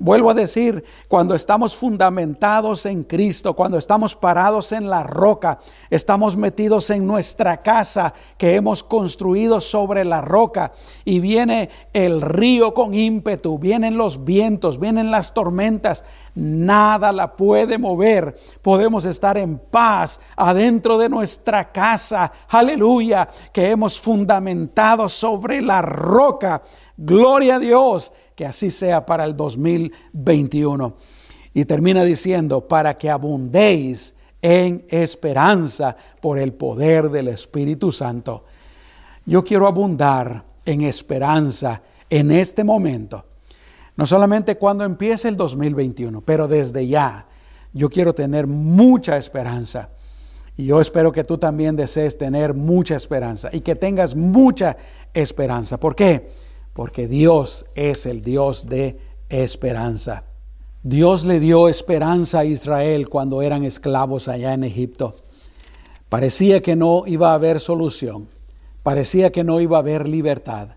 Vuelvo 0.00 0.30
a 0.30 0.34
decir, 0.34 0.84
cuando 1.08 1.34
estamos 1.34 1.76
fundamentados 1.76 2.86
en 2.86 3.02
Cristo, 3.02 3.56
cuando 3.56 3.78
estamos 3.78 4.14
parados 4.14 4.70
en 4.70 4.88
la 4.88 5.02
roca, 5.02 5.58
estamos 5.90 6.36
metidos 6.36 6.90
en 6.90 7.04
nuestra 7.04 7.62
casa 7.62 8.14
que 8.36 8.54
hemos 8.54 8.84
construido 8.84 9.60
sobre 9.60 10.04
la 10.04 10.20
roca 10.20 10.70
y 11.04 11.18
viene 11.18 11.70
el 11.92 12.20
río 12.22 12.74
con 12.74 12.94
ímpetu, 12.94 13.58
vienen 13.58 13.96
los 13.96 14.24
vientos, 14.24 14.78
vienen 14.78 15.10
las 15.10 15.34
tormentas, 15.34 16.04
nada 16.38 17.12
la 17.12 17.36
puede 17.36 17.76
mover. 17.78 18.34
Podemos 18.62 19.04
estar 19.04 19.36
en 19.36 19.58
paz 19.58 20.20
adentro 20.36 20.96
de 20.98 21.08
nuestra 21.08 21.72
casa, 21.72 22.32
aleluya, 22.48 23.28
que 23.52 23.70
hemos 23.70 24.00
fundamentado 24.00 25.08
sobre 25.08 25.60
la 25.60 25.82
roca. 25.82 26.62
Gloria 26.96 27.56
a 27.56 27.58
Dios 27.58 28.12
que 28.38 28.46
así 28.46 28.70
sea 28.70 29.04
para 29.04 29.24
el 29.24 29.36
2021. 29.36 30.94
Y 31.54 31.64
termina 31.64 32.04
diciendo, 32.04 32.68
para 32.68 32.96
que 32.96 33.10
abundéis 33.10 34.14
en 34.40 34.86
esperanza 34.88 35.96
por 36.20 36.38
el 36.38 36.52
poder 36.52 37.10
del 37.10 37.26
Espíritu 37.26 37.90
Santo. 37.90 38.44
Yo 39.26 39.44
quiero 39.44 39.66
abundar 39.66 40.44
en 40.64 40.82
esperanza 40.82 41.82
en 42.08 42.30
este 42.30 42.62
momento. 42.62 43.24
No 43.98 44.06
solamente 44.06 44.56
cuando 44.56 44.84
empiece 44.84 45.28
el 45.28 45.36
2021, 45.36 46.22
pero 46.22 46.48
desde 46.48 46.86
ya. 46.86 47.26
Yo 47.74 47.90
quiero 47.90 48.14
tener 48.14 48.46
mucha 48.46 49.18
esperanza. 49.18 49.90
Y 50.56 50.64
yo 50.64 50.80
espero 50.80 51.12
que 51.12 51.22
tú 51.22 51.36
también 51.36 51.76
desees 51.76 52.16
tener 52.16 52.54
mucha 52.54 52.96
esperanza 52.96 53.50
y 53.52 53.60
que 53.60 53.76
tengas 53.76 54.16
mucha 54.16 54.78
esperanza. 55.12 55.78
¿Por 55.78 55.94
qué? 55.94 56.26
porque 56.78 57.08
Dios 57.08 57.66
es 57.74 58.06
el 58.06 58.22
Dios 58.22 58.66
de 58.68 59.00
esperanza. 59.28 60.22
Dios 60.84 61.24
le 61.24 61.40
dio 61.40 61.68
esperanza 61.68 62.38
a 62.38 62.44
Israel 62.44 63.08
cuando 63.08 63.42
eran 63.42 63.64
esclavos 63.64 64.28
allá 64.28 64.52
en 64.52 64.62
Egipto. 64.62 65.16
Parecía 66.08 66.62
que 66.62 66.76
no 66.76 67.02
iba 67.04 67.32
a 67.32 67.34
haber 67.34 67.58
solución, 67.58 68.28
parecía 68.84 69.32
que 69.32 69.42
no 69.42 69.60
iba 69.60 69.76
a 69.76 69.80
haber 69.80 70.06
libertad, 70.06 70.76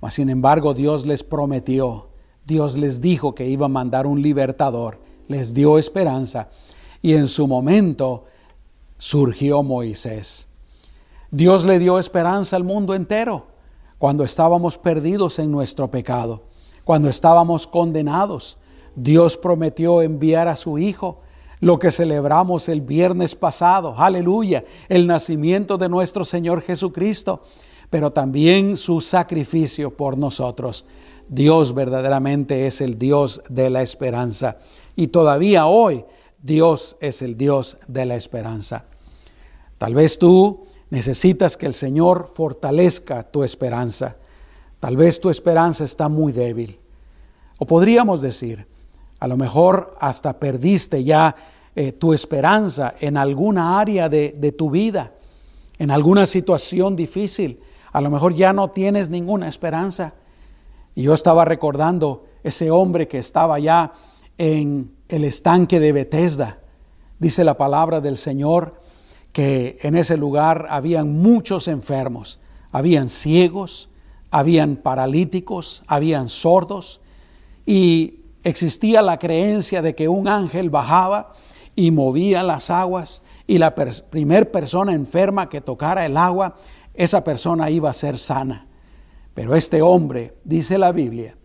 mas 0.00 0.14
sin 0.14 0.28
embargo 0.28 0.72
Dios 0.72 1.04
les 1.04 1.24
prometió, 1.24 2.09
Dios 2.50 2.76
les 2.76 3.00
dijo 3.00 3.32
que 3.32 3.46
iba 3.46 3.66
a 3.66 3.68
mandar 3.68 4.08
un 4.08 4.20
libertador, 4.20 4.98
les 5.28 5.54
dio 5.54 5.78
esperanza 5.78 6.48
y 7.00 7.14
en 7.14 7.28
su 7.28 7.46
momento 7.46 8.24
surgió 8.98 9.62
Moisés. 9.62 10.48
Dios 11.30 11.64
le 11.64 11.78
dio 11.78 12.00
esperanza 12.00 12.56
al 12.56 12.64
mundo 12.64 12.96
entero 12.96 13.46
cuando 13.98 14.24
estábamos 14.24 14.78
perdidos 14.78 15.38
en 15.38 15.52
nuestro 15.52 15.92
pecado, 15.92 16.42
cuando 16.82 17.08
estábamos 17.08 17.68
condenados. 17.68 18.58
Dios 18.96 19.36
prometió 19.36 20.02
enviar 20.02 20.48
a 20.48 20.56
su 20.56 20.76
Hijo, 20.76 21.20
lo 21.60 21.78
que 21.78 21.92
celebramos 21.92 22.68
el 22.68 22.80
viernes 22.80 23.36
pasado, 23.36 23.94
aleluya, 23.96 24.64
el 24.88 25.06
nacimiento 25.06 25.78
de 25.78 25.88
nuestro 25.88 26.24
Señor 26.24 26.62
Jesucristo, 26.62 27.42
pero 27.90 28.12
también 28.12 28.76
su 28.76 29.00
sacrificio 29.00 29.96
por 29.96 30.18
nosotros. 30.18 30.84
Dios 31.30 31.74
verdaderamente 31.74 32.66
es 32.66 32.82
el 32.82 32.98
Dios 32.98 33.42
de 33.48 33.70
la 33.70 33.80
esperanza 33.80 34.58
y 34.96 35.06
todavía 35.08 35.66
hoy 35.66 36.04
Dios 36.42 36.98
es 37.00 37.22
el 37.22 37.38
Dios 37.38 37.78
de 37.88 38.04
la 38.04 38.16
esperanza. 38.16 38.84
Tal 39.78 39.94
vez 39.94 40.18
tú 40.18 40.66
Necesitas 40.90 41.56
que 41.56 41.66
el 41.66 41.74
Señor 41.74 42.26
fortalezca 42.26 43.22
tu 43.22 43.44
esperanza. 43.44 44.16
Tal 44.80 44.96
vez 44.96 45.20
tu 45.20 45.30
esperanza 45.30 45.84
está 45.84 46.08
muy 46.08 46.32
débil. 46.32 46.80
O 47.58 47.66
podríamos 47.66 48.20
decir, 48.20 48.66
a 49.20 49.28
lo 49.28 49.36
mejor 49.36 49.96
hasta 50.00 50.38
perdiste 50.38 51.04
ya 51.04 51.36
eh, 51.76 51.92
tu 51.92 52.12
esperanza 52.12 52.94
en 52.98 53.16
alguna 53.16 53.78
área 53.78 54.08
de, 54.08 54.34
de 54.36 54.50
tu 54.50 54.70
vida, 54.70 55.12
en 55.78 55.92
alguna 55.92 56.26
situación 56.26 56.96
difícil. 56.96 57.60
A 57.92 58.00
lo 58.00 58.10
mejor 58.10 58.34
ya 58.34 58.52
no 58.52 58.70
tienes 58.70 59.10
ninguna 59.10 59.48
esperanza. 59.48 60.14
Y 61.00 61.04
yo 61.04 61.14
estaba 61.14 61.46
recordando 61.46 62.26
ese 62.42 62.70
hombre 62.70 63.08
que 63.08 63.16
estaba 63.16 63.58
ya 63.58 63.94
en 64.36 64.92
el 65.08 65.24
estanque 65.24 65.80
de 65.80 65.92
Bethesda. 65.92 66.58
Dice 67.18 67.42
la 67.42 67.56
palabra 67.56 68.02
del 68.02 68.18
Señor 68.18 68.78
que 69.32 69.78
en 69.80 69.96
ese 69.96 70.18
lugar 70.18 70.66
habían 70.68 71.18
muchos 71.18 71.68
enfermos, 71.68 72.38
habían 72.70 73.08
ciegos, 73.08 73.88
habían 74.30 74.76
paralíticos, 74.76 75.84
habían 75.86 76.28
sordos 76.28 77.00
y 77.64 78.20
existía 78.44 79.00
la 79.00 79.18
creencia 79.18 79.80
de 79.80 79.94
que 79.94 80.06
un 80.06 80.28
ángel 80.28 80.68
bajaba 80.68 81.32
y 81.74 81.92
movía 81.92 82.42
las 82.42 82.68
aguas 82.68 83.22
y 83.46 83.56
la 83.56 83.74
primer 83.74 84.50
persona 84.50 84.92
enferma 84.92 85.48
que 85.48 85.62
tocara 85.62 86.04
el 86.04 86.18
agua, 86.18 86.56
esa 86.92 87.24
persona 87.24 87.70
iba 87.70 87.88
a 87.88 87.94
ser 87.94 88.18
sana. 88.18 88.66
Pero 89.34 89.54
este 89.54 89.82
hombre, 89.82 90.34
dice 90.44 90.78
la 90.78 90.92
Biblia, 90.92 91.36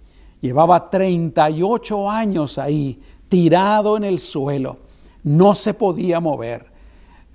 llevaba 0.41 0.89
38 0.89 2.09
años 2.09 2.57
ahí, 2.57 2.99
tirado 3.29 3.97
en 3.97 4.03
el 4.03 4.19
suelo, 4.19 4.77
no 5.23 5.55
se 5.55 5.73
podía 5.73 6.19
mover 6.19 6.75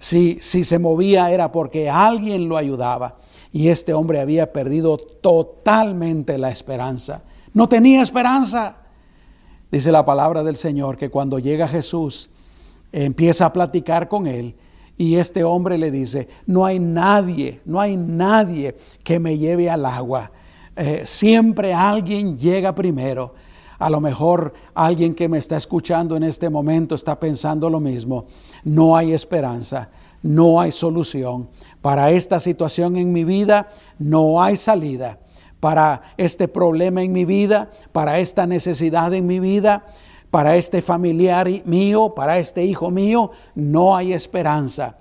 si, 0.01 0.39
si 0.41 0.65
se 0.65 0.79
movía 0.79 1.31
era 1.31 1.53
porque 1.53 1.91
alguien 1.91 2.49
lo 2.49 2.57
ayudaba 2.57 3.19
y 3.53 3.69
este 3.69 3.93
hombre 3.93 4.19
había 4.19 4.51
perdido 4.51 4.97
totalmente 4.97 6.39
la 6.39 6.51
esperanza. 6.51 7.23
No 7.53 7.69
tenía 7.69 8.01
esperanza. 8.01 8.79
Dice 9.71 9.93
la 9.93 10.07
palabra 10.07 10.43
del 10.43 10.57
Señor 10.57 10.97
que 10.97 11.11
cuando 11.11 11.39
llega 11.39 11.69
Jesús, 11.69 12.31
empieza 12.93 13.45
a 13.45 13.53
platicar 13.53 14.09
con 14.09 14.27
él 14.27 14.57
y 14.97 15.17
este 15.17 15.45
hombre 15.45 15.77
le 15.77 15.91
dice, 15.91 16.29
no 16.47 16.65
hay 16.65 16.79
nadie, 16.79 17.61
no 17.67 17.79
hay 17.79 17.99
nadie 17.99 18.77
que 19.05 19.21
me 19.21 19.37
lleve 19.37 19.69
al 19.69 19.85
agua. 19.85 20.33
Eh, 20.77 21.03
siempre 21.07 21.75
alguien 21.75 22.39
llega 22.39 22.75
primero. 22.75 23.35
A 23.79 23.89
lo 23.89 24.01
mejor 24.01 24.53
alguien 24.75 25.15
que 25.15 25.29
me 25.29 25.39
está 25.39 25.57
escuchando 25.57 26.17
en 26.17 26.23
este 26.23 26.51
momento 26.51 26.95
está 26.95 27.19
pensando 27.19 27.71
lo 27.71 27.81
mismo. 27.81 28.27
No 28.63 28.95
hay 28.95 29.13
esperanza, 29.15 29.89
no 30.23 30.61
hay 30.61 30.71
solución. 30.71 31.49
Para 31.81 32.11
esta 32.11 32.41
situación 32.41 32.97
en 32.97 33.11
mi 33.11 33.25
vida 33.25 33.69
no 33.99 34.43
hay 34.43 34.57
salida. 34.57 35.19
Para 35.61 36.03
este 36.19 36.47
problema 36.47 37.03
en 37.03 37.13
mi 37.13 37.25
vida, 37.25 37.71
para 37.93 38.19
esta 38.19 38.47
necesidad 38.47 39.15
en 39.15 39.27
mi 39.27 39.41
vida, 39.41 39.87
para 40.31 40.57
este 40.57 40.83
familiar 40.83 41.49
mío, 41.65 42.15
para 42.15 42.39
este 42.39 42.65
hijo 42.65 42.91
mío, 42.91 43.31
no 43.55 43.97
hay 43.97 44.13
esperanza. 44.13 44.99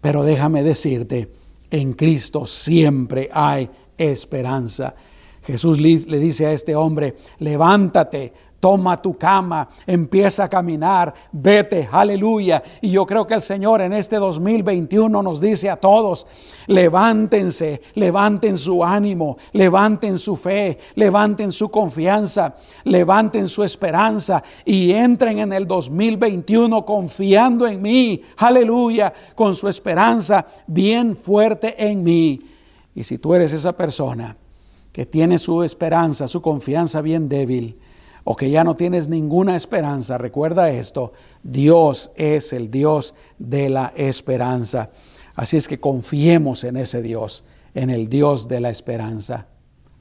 Pero 0.00 0.22
déjame 0.22 0.62
decirte, 0.62 1.32
en 1.70 1.92
Cristo 1.92 2.46
siempre 2.46 3.28
hay 3.32 3.70
esperanza. 3.98 4.94
Jesús 5.42 5.80
le 5.80 6.18
dice 6.18 6.46
a 6.46 6.52
este 6.52 6.76
hombre, 6.76 7.16
levántate, 7.38 8.32
toma 8.60 8.98
tu 8.98 9.16
cama, 9.16 9.68
empieza 9.86 10.44
a 10.44 10.48
caminar, 10.48 11.12
vete, 11.32 11.88
aleluya. 11.90 12.62
Y 12.82 12.90
yo 12.90 13.06
creo 13.06 13.26
que 13.26 13.34
el 13.34 13.42
Señor 13.42 13.80
en 13.80 13.94
este 13.94 14.16
2021 14.16 15.22
nos 15.22 15.40
dice 15.40 15.70
a 15.70 15.76
todos, 15.76 16.26
levántense, 16.66 17.80
levanten 17.94 18.58
su 18.58 18.84
ánimo, 18.84 19.38
levanten 19.52 20.18
su 20.18 20.36
fe, 20.36 20.78
levanten 20.94 21.50
su 21.50 21.70
confianza, 21.70 22.54
levanten 22.84 23.48
su 23.48 23.64
esperanza 23.64 24.42
y 24.66 24.92
entren 24.92 25.38
en 25.38 25.54
el 25.54 25.66
2021 25.66 26.84
confiando 26.84 27.66
en 27.66 27.80
mí, 27.80 28.22
aleluya, 28.36 29.12
con 29.34 29.54
su 29.54 29.68
esperanza 29.68 30.46
bien 30.66 31.16
fuerte 31.16 31.74
en 31.82 32.02
mí. 32.02 32.38
Y 32.94 33.04
si 33.04 33.16
tú 33.16 33.34
eres 33.34 33.52
esa 33.54 33.72
persona 33.72 34.36
que 34.92 35.06
tiene 35.06 35.38
su 35.38 35.62
esperanza, 35.62 36.28
su 36.28 36.42
confianza 36.42 37.00
bien 37.00 37.28
débil, 37.28 37.78
o 38.24 38.36
que 38.36 38.50
ya 38.50 38.64
no 38.64 38.76
tienes 38.76 39.08
ninguna 39.08 39.56
esperanza, 39.56 40.18
recuerda 40.18 40.70
esto, 40.70 41.12
Dios 41.42 42.10
es 42.16 42.52
el 42.52 42.70
Dios 42.70 43.14
de 43.38 43.70
la 43.70 43.92
esperanza. 43.96 44.90
Así 45.34 45.56
es 45.56 45.68
que 45.68 45.80
confiemos 45.80 46.64
en 46.64 46.76
ese 46.76 47.02
Dios, 47.02 47.44
en 47.74 47.90
el 47.90 48.08
Dios 48.08 48.46
de 48.46 48.60
la 48.60 48.70
esperanza. 48.70 49.46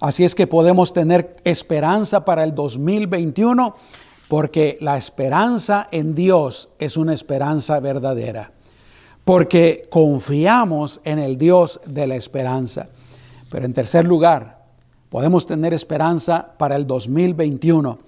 Así 0.02 0.24
es 0.24 0.36
que 0.36 0.48
podemos 0.48 0.94
tener 0.94 1.38
esperanza 1.44 2.26
para 2.26 2.44
el 2.44 2.56
2021 2.56 3.76
porque 4.30 4.78
la 4.80 4.96
esperanza 4.96 5.88
en 5.92 6.14
Dios 6.14 6.70
es 6.78 6.98
una 6.98 7.14
esperanza 7.14 7.80
verdadera. 7.80 8.54
Porque 9.26 9.84
confiamos 9.90 11.02
en 11.04 11.20
el 11.20 11.38
Dios 11.38 11.82
de 11.86 12.08
la 12.08 12.16
esperanza. 12.16 12.90
Pero 13.50 13.66
en 13.66 13.74
tercer 13.74 14.06
lugar, 14.06 14.59
podemos 15.10 15.46
tener 15.46 15.74
esperanza 15.74 16.54
para 16.58 16.76
el 16.76 16.88
2021 16.88 18.00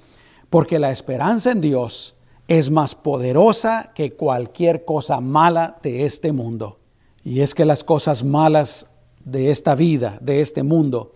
porque 0.52 0.80
la 0.80 0.92
esperanza 0.92 1.52
en 1.52 1.62
Dios 1.62 2.16
es 2.48 2.70
más 2.70 2.94
poderosa 2.94 3.94
que 3.96 4.14
cualquier 4.14 4.84
cosa 4.84 5.22
mala 5.22 5.80
de 5.82 6.06
este 6.06 6.34
mundo. 6.34 6.80
Y 7.24 7.40
es 7.40 7.56
que 7.56 7.64
las 7.64 7.86
cosas 7.86 8.26
malas 8.26 8.88
de 9.24 9.50
esta 9.50 9.76
vida, 9.76 10.18
de 10.20 10.42
este 10.42 10.62
mundo, 10.64 11.14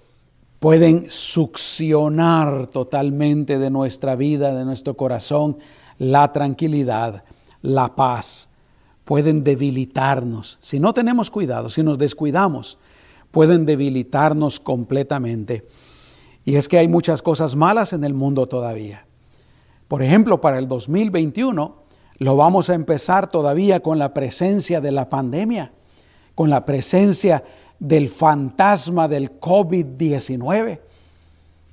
pueden 0.60 1.12
succionar 1.12 2.68
totalmente 2.68 3.60
de 3.60 3.70
nuestra 3.70 4.15
vida, 4.15 4.56
de 4.56 4.63
nuestro 4.63 4.96
corazón, 4.96 5.58
la 5.98 6.32
tranquilidad, 6.32 7.25
la 7.62 7.94
paz. 7.94 8.50
Pueden 9.04 9.44
debilitarnos. 9.44 10.60
Si 10.62 10.79
no 10.79 10.94
tenemos 10.94 11.29
cuidado, 11.29 11.70
si 11.70 11.83
nos 11.83 11.98
descuidamos, 11.98 12.79
pueden 13.36 13.66
debilitarnos 13.66 14.62
completamente. 14.62 15.66
Y 16.46 16.56
es 16.56 16.70
que 16.70 16.78
hay 16.78 16.88
muchas 16.88 17.22
cosas 17.22 17.58
malas 17.58 17.92
en 17.92 18.06
el 18.06 18.14
mundo 18.14 18.48
todavía. 18.48 19.06
Por 19.90 20.02
ejemplo, 20.02 20.40
para 20.40 20.58
el 20.58 20.70
2021 20.70 21.76
lo 22.20 22.38
vamos 22.38 22.70
a 22.70 22.76
empezar 22.76 23.30
todavía 23.30 23.82
con 23.82 24.00
la 24.00 24.14
presencia 24.14 24.80
de 24.80 24.94
la 24.94 25.10
pandemia, 25.10 25.74
con 26.34 26.50
la 26.50 26.64
presencia 26.64 27.44
del 27.78 28.08
fantasma 28.08 29.10
del 29.10 29.38
COVID-19. 29.38 30.80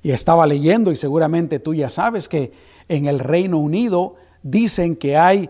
Y 0.01 0.11
estaba 0.11 0.45
leyendo, 0.45 0.91
y 0.91 0.97
seguramente 0.97 1.59
tú 1.59 1.73
ya 1.73 1.89
sabes 1.89 2.27
que 2.27 2.51
en 2.89 3.05
el 3.05 3.19
Reino 3.19 3.57
Unido 3.57 4.15
dicen 4.41 4.97
que 4.97 5.15
hay 5.15 5.49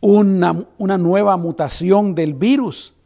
una, 0.00 0.66
una 0.78 0.98
nueva 0.98 1.36
mutación 1.36 2.16
del 2.16 2.34
virus 2.34 2.96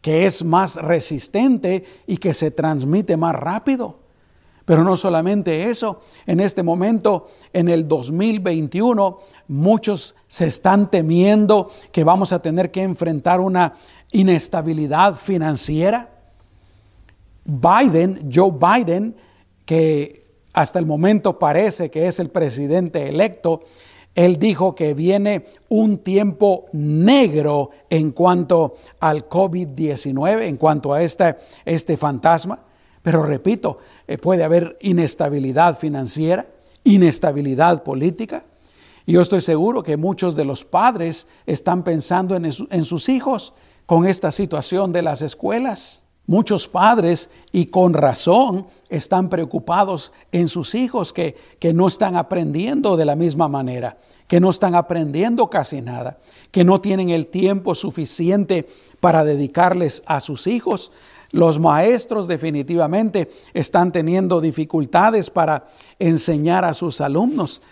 que 0.00 0.26
es 0.26 0.44
más 0.44 0.76
resistente 0.76 1.84
y 2.06 2.18
que 2.18 2.34
se 2.34 2.50
transmite 2.50 3.16
más 3.16 3.34
rápido. 3.34 3.98
Pero 4.64 4.84
no 4.84 4.98
solamente 4.98 5.70
eso, 5.70 6.00
en 6.26 6.40
este 6.40 6.62
momento, 6.62 7.26
en 7.54 7.70
el 7.70 7.88
2021, 7.88 9.18
muchos 9.48 10.14
se 10.26 10.46
están 10.46 10.90
temiendo 10.90 11.70
que 11.90 12.04
vamos 12.04 12.34
a 12.34 12.42
tener 12.42 12.70
que 12.70 12.82
enfrentar 12.82 13.40
una 13.40 13.72
inestabilidad 14.12 15.14
financiera. 15.14 16.10
Biden, 17.46 18.30
Joe 18.30 18.52
Biden, 18.52 19.16
que 19.64 20.26
hasta 20.52 20.78
el 20.78 20.84
momento 20.84 21.38
parece 21.38 21.90
que 21.90 22.06
es 22.06 22.18
el 22.18 22.28
presidente 22.28 23.08
electo, 23.08 23.62
él 24.18 24.36
dijo 24.36 24.74
que 24.74 24.94
viene 24.94 25.44
un 25.68 25.98
tiempo 25.98 26.64
negro 26.72 27.70
en 27.88 28.10
cuanto 28.10 28.74
al 28.98 29.28
COVID-19, 29.28 30.42
en 30.42 30.56
cuanto 30.56 30.92
a 30.92 31.04
este, 31.04 31.36
este 31.64 31.96
fantasma. 31.96 32.58
Pero 33.00 33.22
repito, 33.22 33.78
eh, 34.08 34.18
puede 34.18 34.42
haber 34.42 34.76
inestabilidad 34.80 35.78
financiera, 35.78 36.48
inestabilidad 36.82 37.84
política. 37.84 38.44
Y 39.06 39.12
yo 39.12 39.20
estoy 39.20 39.40
seguro 39.40 39.84
que 39.84 39.96
muchos 39.96 40.34
de 40.34 40.44
los 40.44 40.64
padres 40.64 41.28
están 41.46 41.84
pensando 41.84 42.34
en, 42.34 42.44
en 42.44 42.84
sus 42.84 43.08
hijos 43.08 43.54
con 43.86 44.04
esta 44.04 44.32
situación 44.32 44.90
de 44.90 45.02
las 45.02 45.22
escuelas. 45.22 46.02
Muchos 46.28 46.68
padres, 46.68 47.30
y 47.52 47.68
con 47.68 47.94
razón, 47.94 48.66
están 48.90 49.30
preocupados 49.30 50.12
en 50.30 50.48
sus 50.48 50.74
hijos 50.74 51.14
que, 51.14 51.34
que, 51.58 51.72
no 51.72 51.88
están 51.88 52.16
aprendiendo 52.16 52.98
de 52.98 53.06
la 53.06 53.16
misma 53.16 53.48
manera, 53.48 53.96
que 54.26 54.38
no 54.38 54.50
están 54.50 54.74
aprendiendo 54.74 55.48
casi 55.48 55.80
nada, 55.80 56.18
que 56.50 56.64
no 56.64 56.82
tienen 56.82 57.08
el 57.08 57.28
tiempo 57.28 57.74
suficiente 57.74 58.68
para 59.00 59.24
dedicarles 59.24 60.02
a 60.04 60.20
sus 60.20 60.46
hijos. 60.46 60.92
Los 61.30 61.58
maestros 61.58 62.28
definitivamente 62.28 63.30
están 63.54 63.90
teniendo 63.90 64.42
dificultades 64.42 65.30
para 65.30 65.64
enseñar 65.98 66.62
a 66.66 66.74
sus 66.74 67.00
alumnos. 67.00 67.62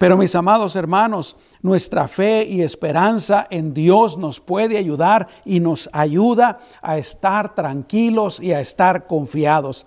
Pero 0.00 0.16
mis 0.16 0.34
amados 0.34 0.76
hermanos, 0.76 1.36
nuestra 1.60 2.08
fe 2.08 2.46
y 2.48 2.62
esperanza 2.62 3.46
en 3.50 3.74
Dios 3.74 4.16
nos 4.16 4.40
puede 4.40 4.78
ayudar 4.78 5.28
y 5.44 5.60
nos 5.60 5.90
ayuda 5.92 6.56
a 6.80 6.96
estar 6.96 7.54
tranquilos 7.54 8.40
y 8.40 8.54
a 8.54 8.60
estar 8.60 9.06
confiados. 9.06 9.86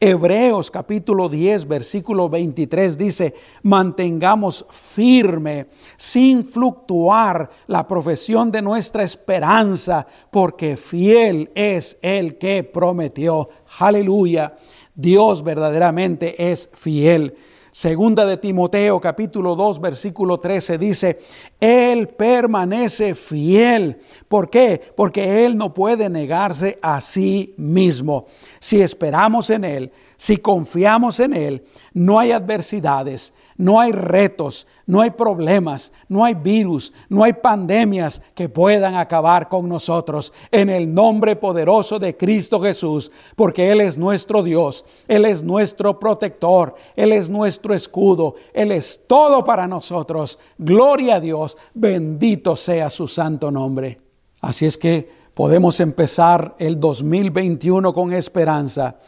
Hebreos 0.00 0.68
capítulo 0.68 1.28
10, 1.28 1.68
versículo 1.68 2.28
23 2.28 2.98
dice, 2.98 3.34
mantengamos 3.62 4.66
firme, 4.68 5.68
sin 5.96 6.44
fluctuar, 6.44 7.48
la 7.68 7.86
profesión 7.86 8.50
de 8.50 8.62
nuestra 8.62 9.04
esperanza, 9.04 10.08
porque 10.32 10.76
fiel 10.76 11.52
es 11.54 11.98
el 12.02 12.36
que 12.36 12.64
prometió. 12.64 13.48
Aleluya. 13.78 14.56
Dios 14.96 15.44
verdaderamente 15.44 16.50
es 16.50 16.68
fiel. 16.74 17.36
Segunda 17.74 18.26
de 18.26 18.36
Timoteo 18.36 19.00
capítulo 19.00 19.56
2 19.56 19.80
versículo 19.80 20.38
13 20.38 20.76
dice, 20.76 21.18
Él 21.58 22.08
permanece 22.08 23.14
fiel. 23.14 23.96
¿Por 24.28 24.50
qué? 24.50 24.78
Porque 24.94 25.46
Él 25.46 25.56
no 25.56 25.72
puede 25.72 26.10
negarse 26.10 26.78
a 26.82 27.00
sí 27.00 27.54
mismo. 27.56 28.26
Si 28.60 28.82
esperamos 28.82 29.48
en 29.48 29.64
Él, 29.64 29.90
si 30.18 30.36
confiamos 30.36 31.18
en 31.18 31.32
Él, 31.32 31.64
no 31.94 32.18
hay 32.18 32.32
adversidades, 32.32 33.32
no 33.62 33.78
hay 33.78 33.92
retos, 33.92 34.66
no 34.86 35.02
hay 35.02 35.10
problemas, 35.10 35.92
no 36.08 36.24
hay 36.24 36.34
virus, 36.34 36.92
no 37.08 37.22
hay 37.22 37.32
pandemias 37.32 38.20
que 38.34 38.48
puedan 38.48 38.96
acabar 38.96 39.48
con 39.48 39.68
nosotros 39.68 40.32
en 40.50 40.68
el 40.68 40.92
nombre 40.92 41.36
poderoso 41.36 42.00
de 42.00 42.16
Cristo 42.16 42.60
Jesús, 42.60 43.12
porque 43.36 43.70
Él 43.70 43.80
es 43.80 43.96
nuestro 43.96 44.42
Dios, 44.42 44.84
Él 45.06 45.24
es 45.26 45.44
nuestro 45.44 46.00
protector, 46.00 46.74
Él 46.96 47.12
es 47.12 47.30
nuestro 47.30 47.72
escudo, 47.72 48.34
Él 48.52 48.72
es 48.72 49.02
todo 49.06 49.44
para 49.44 49.68
nosotros. 49.68 50.40
Gloria 50.58 51.14
a 51.14 51.20
Dios, 51.20 51.56
bendito 51.72 52.56
sea 52.56 52.90
su 52.90 53.06
santo 53.06 53.52
nombre. 53.52 54.00
Así 54.40 54.66
es 54.66 54.76
que 54.76 55.08
podemos 55.34 55.78
empezar 55.78 56.56
el 56.58 56.80
2021 56.80 57.94
con 57.94 58.12
esperanza 58.12 58.98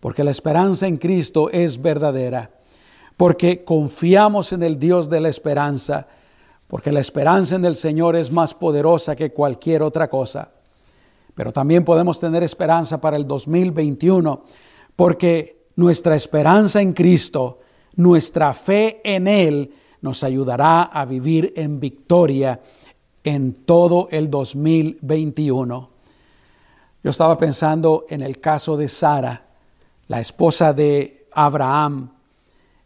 porque 0.00 0.24
la 0.24 0.32
esperanza 0.32 0.88
en 0.88 0.96
Cristo 0.96 1.48
es 1.50 1.80
verdadera. 1.80 2.50
Porque 3.20 3.66
confiamos 3.66 4.54
en 4.54 4.62
el 4.62 4.78
Dios 4.78 5.10
de 5.10 5.20
la 5.20 5.28
esperanza, 5.28 6.06
porque 6.68 6.90
la 6.90 7.00
esperanza 7.00 7.54
en 7.54 7.66
el 7.66 7.76
Señor 7.76 8.16
es 8.16 8.32
más 8.32 8.54
poderosa 8.54 9.14
que 9.14 9.30
cualquier 9.30 9.82
otra 9.82 10.08
cosa. 10.08 10.52
Pero 11.34 11.52
también 11.52 11.84
podemos 11.84 12.18
tener 12.18 12.42
esperanza 12.42 12.98
para 12.98 13.18
el 13.18 13.26
2021, 13.26 14.42
porque 14.96 15.66
nuestra 15.76 16.14
esperanza 16.16 16.80
en 16.80 16.94
Cristo, 16.94 17.58
nuestra 17.96 18.54
fe 18.54 19.02
en 19.04 19.28
Él, 19.28 19.74
nos 20.00 20.24
ayudará 20.24 20.84
a 20.84 21.04
vivir 21.04 21.52
en 21.56 21.78
victoria 21.78 22.58
en 23.22 23.52
todo 23.66 24.08
el 24.12 24.30
2021. 24.30 25.90
Yo 27.04 27.10
estaba 27.10 27.36
pensando 27.36 28.06
en 28.08 28.22
el 28.22 28.40
caso 28.40 28.78
de 28.78 28.88
Sara, 28.88 29.44
la 30.08 30.20
esposa 30.20 30.72
de 30.72 31.26
Abraham. 31.32 32.12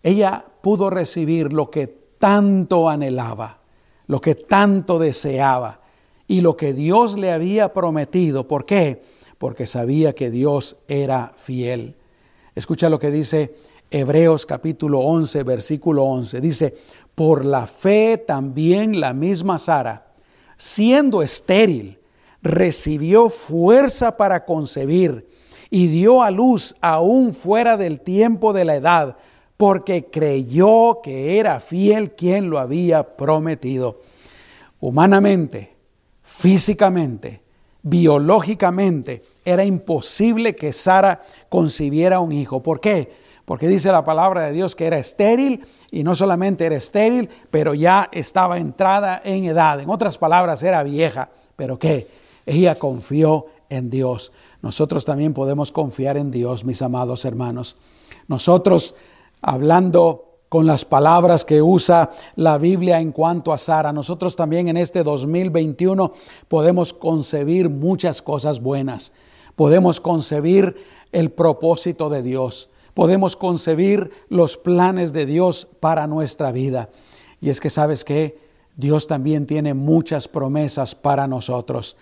Ella 0.05 0.45
pudo 0.61 0.91
recibir 0.91 1.53
lo 1.53 1.71
que 1.71 1.87
tanto 2.19 2.89
anhelaba, 2.89 3.59
lo 4.07 4.21
que 4.21 4.35
tanto 4.35 4.99
deseaba 4.99 5.81
y 6.29 6.43
lo 6.43 6.57
que 6.57 6.75
Dios 6.75 7.19
le 7.19 7.33
había 7.33 7.73
prometido. 7.73 8.47
¿Por 8.47 8.67
qué? 8.67 9.03
Porque 9.39 9.67
sabía 9.67 10.15
que 10.15 10.31
Dios 10.31 10.77
era 10.89 11.33
fiel. 11.37 11.97
Escucha 12.55 12.91
lo 12.91 12.99
que 12.99 13.11
dice 13.11 13.55
Hebreos 13.91 14.45
capítulo 14.45 15.01
11, 15.01 15.43
versículo 15.43 16.05
11. 16.05 16.41
Dice, 16.43 16.75
por 17.15 17.47
la 17.47 17.67
fe 17.67 18.19
también 18.19 19.01
la 19.01 19.15
misma 19.15 19.59
Sara, 19.59 20.13
siendo 20.59 21.23
estéril, 21.23 21.99
recibió 22.43 23.31
fuerza 23.31 24.19
para 24.19 24.45
concebir 24.45 25.29
y 25.71 25.87
dio 25.87 26.23
a 26.23 26.31
luz 26.31 26.77
aún 26.83 27.33
fuera 27.33 27.79
del 27.79 28.01
tiempo 28.01 28.53
de 28.53 28.67
la 28.67 28.77
edad, 28.77 29.17
porque 29.57 30.07
creyó 30.11 31.01
que 31.03 31.39
era 31.39 31.61
fiel 31.61 32.13
quien 32.13 32.51
lo 32.51 32.59
había 32.59 33.17
prometido. 33.17 34.01
Humanamente, 34.81 35.75
físicamente, 36.23 37.43
biológicamente, 37.83 39.23
era 39.45 39.65
imposible 39.65 40.57
que 40.57 40.73
Sara 40.73 41.21
concibiera 41.49 42.21
un 42.21 42.33
hijo. 42.33 42.63
¿Por 42.63 42.81
qué? 42.81 43.13
Porque 43.45 43.69
dice 43.69 43.93
la 43.93 44.05
palabra 44.05 44.47
de 44.47 44.53
Dios 44.53 44.75
que 44.75 44.87
era 44.87 44.99
estéril 44.99 45.65
y 45.91 46.03
no 46.03 46.15
solamente 46.15 46.65
era 46.65 46.77
estéril, 46.77 47.29
pero 47.51 47.75
ya 47.75 48.09
estaba 48.11 48.59
entrada 48.59 49.21
en 49.25 49.45
edad. 49.45 49.81
En 49.81 49.91
otras 49.91 50.17
palabras, 50.19 50.63
era 50.63 50.83
vieja. 50.83 51.31
¿Pero 51.57 51.79
qué? 51.79 52.09
Ella 52.47 52.79
confió 52.79 53.47
en 53.69 53.91
Dios. 53.91 54.33
Nosotros 54.63 55.05
también 55.05 55.35
podemos 55.35 55.73
confiar 55.73 56.17
en 56.17 56.31
Dios, 56.31 56.65
mis 56.65 56.81
amados 56.81 57.25
hermanos. 57.27 57.77
Nosotros, 58.29 58.95
hablando 59.45 60.39
con 60.49 60.67
las 60.67 60.85
palabras 60.85 61.45
que 61.45 61.63
usa 61.63 62.11
la 62.37 62.59
Biblia 62.59 63.01
en 63.01 63.13
cuanto 63.13 63.53
a 63.53 63.59
Sara. 63.59 63.93
Nosotros 63.93 64.37
también 64.37 64.69
en 64.69 64.77
este 64.77 65.03
2021 65.03 66.13
podemos 66.49 66.93
concebir 66.93 67.69
muchas 67.69 68.23
cosas 68.23 68.61
buenas. 68.61 69.13
Podemos 69.57 70.01
concebir 70.01 70.77
el 71.13 71.31
propósito 71.31 72.09
de 72.09 72.23
Dios 72.23 72.71
podemos 72.95 73.37
concebir 73.37 74.11
los 74.29 74.57
planes 74.57 75.13
de 75.13 75.27
Dios 75.27 75.69
para 75.81 76.07
nuestra 76.07 76.53
vida. 76.53 76.89
Y 77.41 77.51
es 77.51 77.61
que 77.61 77.69
sabes 77.69 78.05
que 78.05 78.39
Dios 78.77 79.07
también 79.07 79.47
tiene 79.47 79.75
muchas 79.75 80.29
promesas 80.29 80.95
para 80.95 81.27
nosotros. 81.27 81.97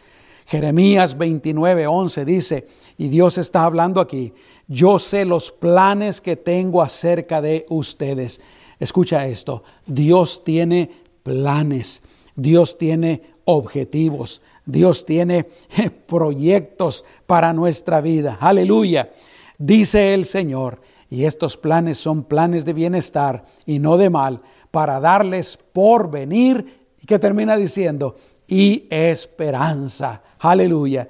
Jeremías 0.47 1.17
29, 1.17 1.87
11 1.87 2.25
dice, 2.25 2.67
y 2.99 3.09
Dios 3.09 3.39
está 3.39 3.65
hablando 3.65 4.01
aquí, 4.01 4.33
yo 4.69 4.99
sé 4.99 5.25
los 5.25 5.53
planes 5.53 6.21
que 6.21 6.37
tengo 6.37 6.83
acerca 6.83 7.41
de 7.41 7.67
ustedes. 7.69 8.41
Escucha 8.79 9.27
esto, 9.27 9.63
Dios 9.87 10.43
tiene 10.45 10.91
planes, 11.23 12.03
Dios 12.35 12.77
tiene 12.79 13.23
objetivos, 13.45 14.43
Dios 14.65 15.07
tiene 15.07 15.47
proyectos 16.07 17.05
para 17.27 17.53
nuestra 17.53 18.01
vida. 18.01 18.39
Aleluya 18.41 19.11
dice 19.63 20.13
el 20.13 20.25
Señor, 20.25 20.81
y 21.09 21.25
estos 21.25 21.57
planes 21.57 21.99
son 21.99 22.25
planes 22.25 22.65
de 22.65 22.73
bienestar 22.73 23.45
y 23.65 23.79
no 23.79 23.97
de 23.97 24.11
mal, 24.11 24.43
para 24.71 24.99
darles 25.01 25.59
por 25.73 26.11
venir, 26.11 26.83
y 27.01 27.07
que 27.07 27.19
termina 27.19 27.57
diciendo, 27.57 28.17
y 28.47 28.87
esperanza. 28.91 30.23
Aleluya. 30.43 31.09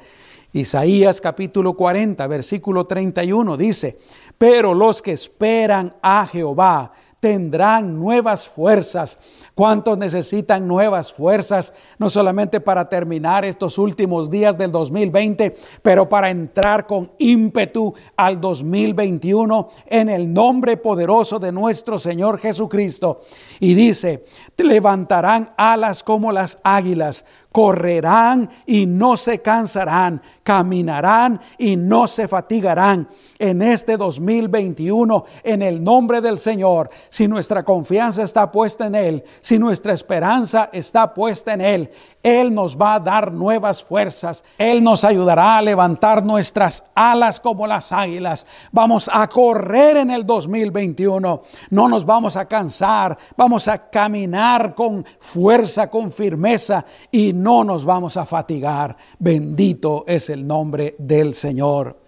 Isaías 0.53 1.23
capítulo 1.23 1.73
40, 1.73 2.27
versículo 2.27 2.87
31 2.87 3.57
dice, 3.57 3.97
pero 4.37 4.75
los 4.75 5.01
que 5.01 5.13
esperan 5.13 5.97
a 6.03 6.27
Jehová 6.27 6.93
tendrán 7.23 8.01
nuevas 8.01 8.49
fuerzas. 8.49 9.17
¿Cuántos 9.55 9.97
necesitan 9.97 10.67
nuevas 10.67 11.13
fuerzas? 11.13 11.73
No 11.97 12.11
solamente 12.11 12.61
para 12.61 12.89
terminar 12.89 13.45
estos 13.45 13.79
últimos 13.79 14.29
días 14.29 14.59
del 14.59 14.73
2020, 14.73 15.55
pero 15.83 16.09
para 16.09 16.31
entrar 16.31 16.85
con 16.85 17.13
ímpetu 17.19 17.95
al 18.17 18.41
2021 18.41 19.69
en 19.87 20.09
el 20.09 20.33
nombre 20.33 20.77
poderoso 20.77 21.39
de 21.39 21.53
nuestro 21.53 21.97
Señor 21.97 22.41
Jesucristo. 22.41 23.21
Y 23.61 23.75
dice, 23.75 24.25
levantarán 24.57 25.55
alas 25.57 26.03
como 26.03 26.33
las 26.33 26.59
águilas, 26.65 27.25
correrán 27.53 28.51
y 28.67 28.87
no 28.87 29.17
se 29.17 29.41
cansarán, 29.41 30.23
caminarán 30.43 31.41
y 31.59 31.77
no 31.77 32.09
se 32.09 32.27
fatigarán. 32.27 33.07
En 33.39 33.61
este 33.63 33.97
2021, 33.97 35.25
en 35.45 35.63
el 35.63 35.83
nombre 35.85 36.21
del 36.21 36.39
Señor, 36.39 36.89
si 37.09 37.29
nuestra 37.29 37.63
confianza 37.63 38.23
está 38.23 38.51
puesta 38.51 38.87
en 38.87 38.95
Él, 38.95 39.25
si 39.41 39.59
nuestra 39.59 39.93
esperanza 39.93 40.71
está 40.73 41.13
puesta 41.13 41.53
en 41.53 41.61
Él, 41.61 41.91
Él 42.23 42.55
nos 42.55 42.77
va 42.77 42.95
a 42.95 43.01
dar 43.01 43.33
nuevas 43.33 43.83
fuerzas. 43.83 44.45
Él 44.57 44.83
nos 44.83 45.05
ayudará 45.05 45.59
a 45.59 45.63
levantar 45.63 46.25
nuestras 46.25 46.85
alas 46.95 47.41
como 47.41 47.67
las 47.67 47.93
águilas. 47.93 48.47
Vamos 48.71 49.11
a 49.13 49.29
correr 49.29 49.99
en 49.99 50.11
el 50.11 50.25
2021. 50.25 51.43
No 51.71 51.89
nos 51.89 52.07
vamos 52.07 52.37
a 52.37 52.47
cansar. 52.47 53.19
Vamos 53.37 53.69
a 53.69 53.91
caminar 53.91 54.75
con 54.75 55.05
fuerza, 55.19 55.91
con 55.91 56.11
firmeza 56.11 56.85
y 57.11 57.33
no 57.43 57.65
nos 57.65 57.85
vamos 57.85 58.17
a 58.17 58.27
fatigar. 58.27 58.97
Bendito 59.19 60.05
es 60.07 60.31
el 60.31 60.47
nombre 60.47 60.95
del 60.99 61.35
Señor. 61.35 62.01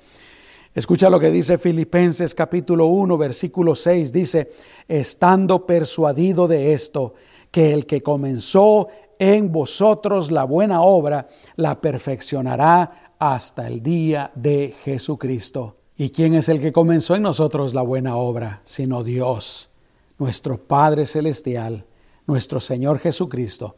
Escucha 0.75 1.09
lo 1.09 1.20
que 1.20 1.31
dice 1.31 1.59
Filipenses 1.59 2.35
capítulo 2.35 2.87
1, 2.87 3.16
versículo 3.16 3.75
6. 3.75 4.12
Dice, 4.12 4.51
estando 4.88 5.66
persuadido 5.66 6.49
de 6.49 6.73
esto, 6.73 7.14
que 7.51 7.73
el 7.73 7.87
que 7.87 8.03
comenzó 8.03 8.88
en 9.18 9.53
vosotros 9.53 10.31
la 10.33 10.44
buena 10.44 10.83
obra, 10.83 11.29
la 11.55 11.81
perfeccionará 11.81 13.14
hasta 13.18 13.68
el 13.68 13.83
día 13.83 14.33
de 14.35 14.75
Jesucristo. 14.83 15.77
¿Y 15.97 16.11
quién 16.11 16.35
es 16.35 16.49
el 16.49 16.61
que 16.61 16.73
comenzó 16.73 17.14
en 17.14 17.23
nosotros 17.23 17.73
la 17.73 17.83
buena 17.83 18.16
obra? 18.16 18.61
Sino 18.64 19.05
Dios, 19.05 19.70
nuestro 20.18 20.59
Padre 20.59 21.07
Celestial, 21.07 21.87
nuestro 22.27 22.59
Señor 22.59 22.99
Jesucristo. 22.99 23.77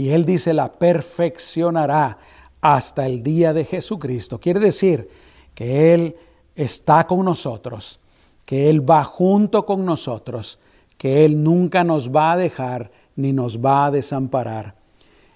Y 0.00 0.12
Él 0.12 0.24
dice, 0.24 0.54
la 0.54 0.72
perfeccionará 0.72 2.16
hasta 2.62 3.04
el 3.04 3.22
día 3.22 3.52
de 3.52 3.66
Jesucristo. 3.66 4.40
Quiere 4.40 4.58
decir 4.58 5.10
que 5.54 5.92
Él 5.92 6.16
está 6.56 7.06
con 7.06 7.22
nosotros, 7.22 8.00
que 8.46 8.70
Él 8.70 8.88
va 8.88 9.04
junto 9.04 9.66
con 9.66 9.84
nosotros, 9.84 10.58
que 10.96 11.26
Él 11.26 11.42
nunca 11.42 11.84
nos 11.84 12.10
va 12.16 12.32
a 12.32 12.38
dejar 12.38 12.90
ni 13.14 13.34
nos 13.34 13.58
va 13.58 13.84
a 13.84 13.90
desamparar. 13.90 14.74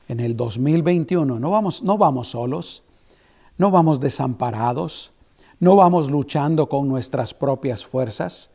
En 0.09 0.19
el 0.19 0.35
2021 0.35 1.39
no 1.39 1.51
vamos, 1.51 1.83
no 1.83 1.99
vamos 1.99 2.29
solos, 2.29 2.85
no 3.59 3.71
vamos 3.71 4.01
desamparados, 4.01 5.13
no 5.61 5.77
vamos 5.77 6.11
luchando 6.11 6.71
con 6.71 6.89
nuestras 6.89 7.35
propias 7.35 7.85
fuerzas, 7.85 8.51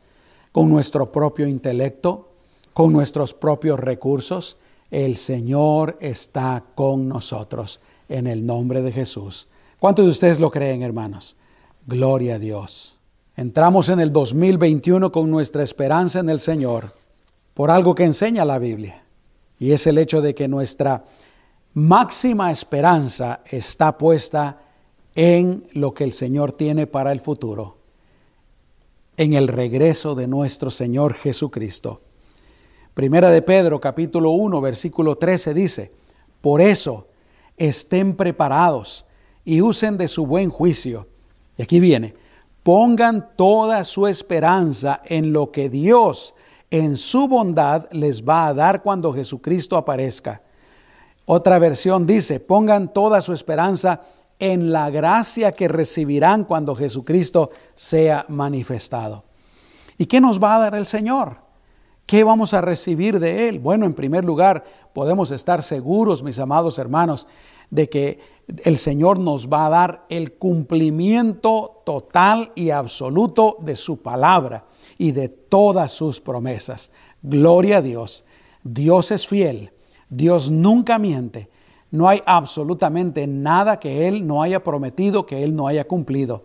con 0.50 0.70
nuestro 0.70 1.12
propio 1.12 1.46
intelecto, 1.46 2.30
con 2.72 2.92
nuestros 2.92 3.32
propios 3.32 3.78
recursos. 3.78 4.56
El 4.90 5.16
Señor 5.16 5.96
está 6.00 6.64
con 6.74 7.08
nosotros 7.08 7.80
en 8.08 8.26
el 8.26 8.44
nombre 8.44 8.82
de 8.82 8.92
Jesús. 8.92 9.48
¿Cuántos 9.78 10.04
de 10.04 10.10
ustedes 10.10 10.40
lo 10.40 10.50
creen, 10.50 10.82
hermanos? 10.82 11.36
Gloria 11.86 12.34
a 12.34 12.38
Dios. 12.38 12.98
Entramos 13.36 13.88
en 13.88 14.00
el 14.00 14.12
2021 14.12 15.12
con 15.12 15.30
nuestra 15.30 15.62
esperanza 15.62 16.18
en 16.18 16.28
el 16.28 16.40
Señor 16.40 16.92
por 17.54 17.70
algo 17.70 17.94
que 17.94 18.04
enseña 18.04 18.44
la 18.44 18.58
Biblia. 18.58 19.04
Y 19.58 19.72
es 19.72 19.86
el 19.86 19.98
hecho 19.98 20.20
de 20.20 20.34
que 20.34 20.48
nuestra 20.48 21.04
máxima 21.74 22.50
esperanza 22.50 23.42
está 23.50 23.96
puesta 23.96 24.60
en 25.14 25.64
lo 25.72 25.94
que 25.94 26.04
el 26.04 26.12
Señor 26.12 26.52
tiene 26.52 26.86
para 26.86 27.12
el 27.12 27.20
futuro, 27.20 27.78
en 29.16 29.34
el 29.34 29.48
regreso 29.48 30.14
de 30.14 30.26
nuestro 30.26 30.70
Señor 30.70 31.14
Jesucristo. 31.14 32.00
Primera 33.00 33.30
de 33.30 33.40
Pedro 33.40 33.80
capítulo 33.80 34.32
1 34.32 34.60
versículo 34.60 35.16
13 35.16 35.54
dice, 35.54 35.90
por 36.42 36.60
eso 36.60 37.08
estén 37.56 38.14
preparados 38.14 39.06
y 39.42 39.62
usen 39.62 39.96
de 39.96 40.06
su 40.06 40.26
buen 40.26 40.50
juicio. 40.50 41.08
Y 41.56 41.62
aquí 41.62 41.80
viene, 41.80 42.14
pongan 42.62 43.34
toda 43.36 43.84
su 43.84 44.06
esperanza 44.06 45.00
en 45.06 45.32
lo 45.32 45.50
que 45.50 45.70
Dios 45.70 46.34
en 46.70 46.98
su 46.98 47.26
bondad 47.26 47.90
les 47.90 48.22
va 48.22 48.48
a 48.48 48.52
dar 48.52 48.82
cuando 48.82 49.14
Jesucristo 49.14 49.78
aparezca. 49.78 50.42
Otra 51.24 51.58
versión 51.58 52.06
dice, 52.06 52.38
pongan 52.38 52.92
toda 52.92 53.22
su 53.22 53.32
esperanza 53.32 54.02
en 54.38 54.72
la 54.72 54.90
gracia 54.90 55.52
que 55.52 55.68
recibirán 55.68 56.44
cuando 56.44 56.76
Jesucristo 56.76 57.48
sea 57.74 58.26
manifestado. 58.28 59.24
¿Y 59.96 60.04
qué 60.04 60.20
nos 60.20 60.38
va 60.38 60.56
a 60.56 60.58
dar 60.58 60.74
el 60.74 60.86
Señor? 60.86 61.49
¿Qué 62.10 62.24
vamos 62.24 62.54
a 62.54 62.60
recibir 62.60 63.20
de 63.20 63.48
Él? 63.48 63.60
Bueno, 63.60 63.86
en 63.86 63.94
primer 63.94 64.24
lugar, 64.24 64.64
podemos 64.92 65.30
estar 65.30 65.62
seguros, 65.62 66.24
mis 66.24 66.40
amados 66.40 66.80
hermanos, 66.80 67.28
de 67.70 67.88
que 67.88 68.18
el 68.64 68.78
Señor 68.78 69.20
nos 69.20 69.48
va 69.48 69.66
a 69.66 69.70
dar 69.70 70.06
el 70.08 70.32
cumplimiento 70.32 71.82
total 71.86 72.50
y 72.56 72.70
absoluto 72.70 73.58
de 73.60 73.76
su 73.76 74.02
palabra 74.02 74.64
y 74.98 75.12
de 75.12 75.28
todas 75.28 75.92
sus 75.92 76.20
promesas. 76.20 76.90
Gloria 77.22 77.76
a 77.76 77.82
Dios. 77.82 78.24
Dios 78.64 79.12
es 79.12 79.28
fiel. 79.28 79.70
Dios 80.08 80.50
nunca 80.50 80.98
miente. 80.98 81.48
No 81.92 82.08
hay 82.08 82.22
absolutamente 82.26 83.28
nada 83.28 83.78
que 83.78 84.08
Él 84.08 84.26
no 84.26 84.42
haya 84.42 84.64
prometido, 84.64 85.26
que 85.26 85.44
Él 85.44 85.54
no 85.54 85.68
haya 85.68 85.86
cumplido. 85.86 86.42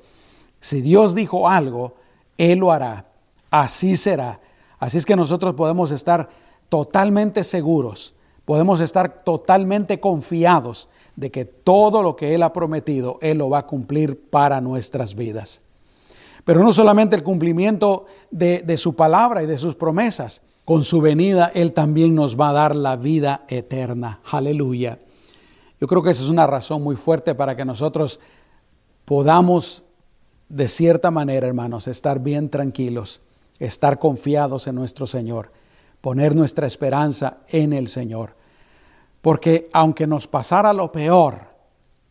Si 0.60 0.82
Dios 0.82 1.15
dijo 1.15 1.49
algo, 1.49 1.95
Él 2.38 2.60
lo 2.60 2.71
hará. 2.71 3.08
Así 3.49 3.95
será. 3.95 4.41
Así 4.85 4.99
es 4.99 5.05
que 5.07 5.15
nosotros 5.15 5.55
podemos 5.55 5.89
estar 5.89 6.29
totalmente 6.69 7.43
seguros, 7.43 8.13
podemos 8.45 8.81
estar 8.81 9.23
totalmente 9.23 9.99
confiados 9.99 10.89
de 11.15 11.31
que 11.31 11.43
todo 11.43 12.03
lo 12.03 12.15
que 12.15 12.35
Él 12.35 12.43
ha 12.43 12.53
prometido, 12.53 13.17
Él 13.23 13.39
lo 13.39 13.49
va 13.49 13.57
a 13.57 13.65
cumplir 13.65 14.29
para 14.29 14.61
nuestras 14.61 15.15
vidas. 15.15 15.61
Pero 16.43 16.61
no 16.61 16.71
solamente 16.71 17.15
el 17.15 17.23
cumplimiento 17.23 18.05
de, 18.29 18.77
su 18.77 18.95
palabra 18.95 19.41
y 19.41 19.47
de 19.47 19.57
sus 19.57 19.73
promesas, 19.73 20.43
con 20.65 20.83
su 20.83 21.01
venida 21.01 21.51
Él 21.55 21.73
también 21.73 22.13
nos 22.13 22.39
va 22.39 22.49
a 22.49 22.53
dar 22.53 22.75
la 22.75 22.95
vida 22.95 23.43
eterna. 23.47 24.19
Aleluya. 24.29 24.99
Yo 25.81 25.87
creo 25.87 26.03
que 26.03 26.11
esa 26.11 26.21
es 26.21 26.29
una 26.29 26.45
razón 26.45 26.83
muy 26.83 26.95
fuerte 26.95 27.33
para 27.33 27.55
que 27.55 27.65
nosotros 27.65 28.19
podamos, 29.03 29.83
de 30.47 30.67
cierta 30.67 31.09
manera, 31.09 31.47
hermanos, 31.47 31.87
estar 31.87 32.19
bien 32.19 32.51
tranquilos 32.51 33.21
estar 33.59 33.99
confiados 33.99 34.67
en 34.67 34.75
nuestro 34.75 35.07
Señor, 35.07 35.51
poner 36.01 36.35
nuestra 36.35 36.67
esperanza 36.67 37.37
en 37.49 37.73
el 37.73 37.87
Señor. 37.87 38.35
Porque 39.21 39.69
aunque 39.73 40.07
nos 40.07 40.27
pasara 40.27 40.73
lo 40.73 40.91
peor, 40.91 41.55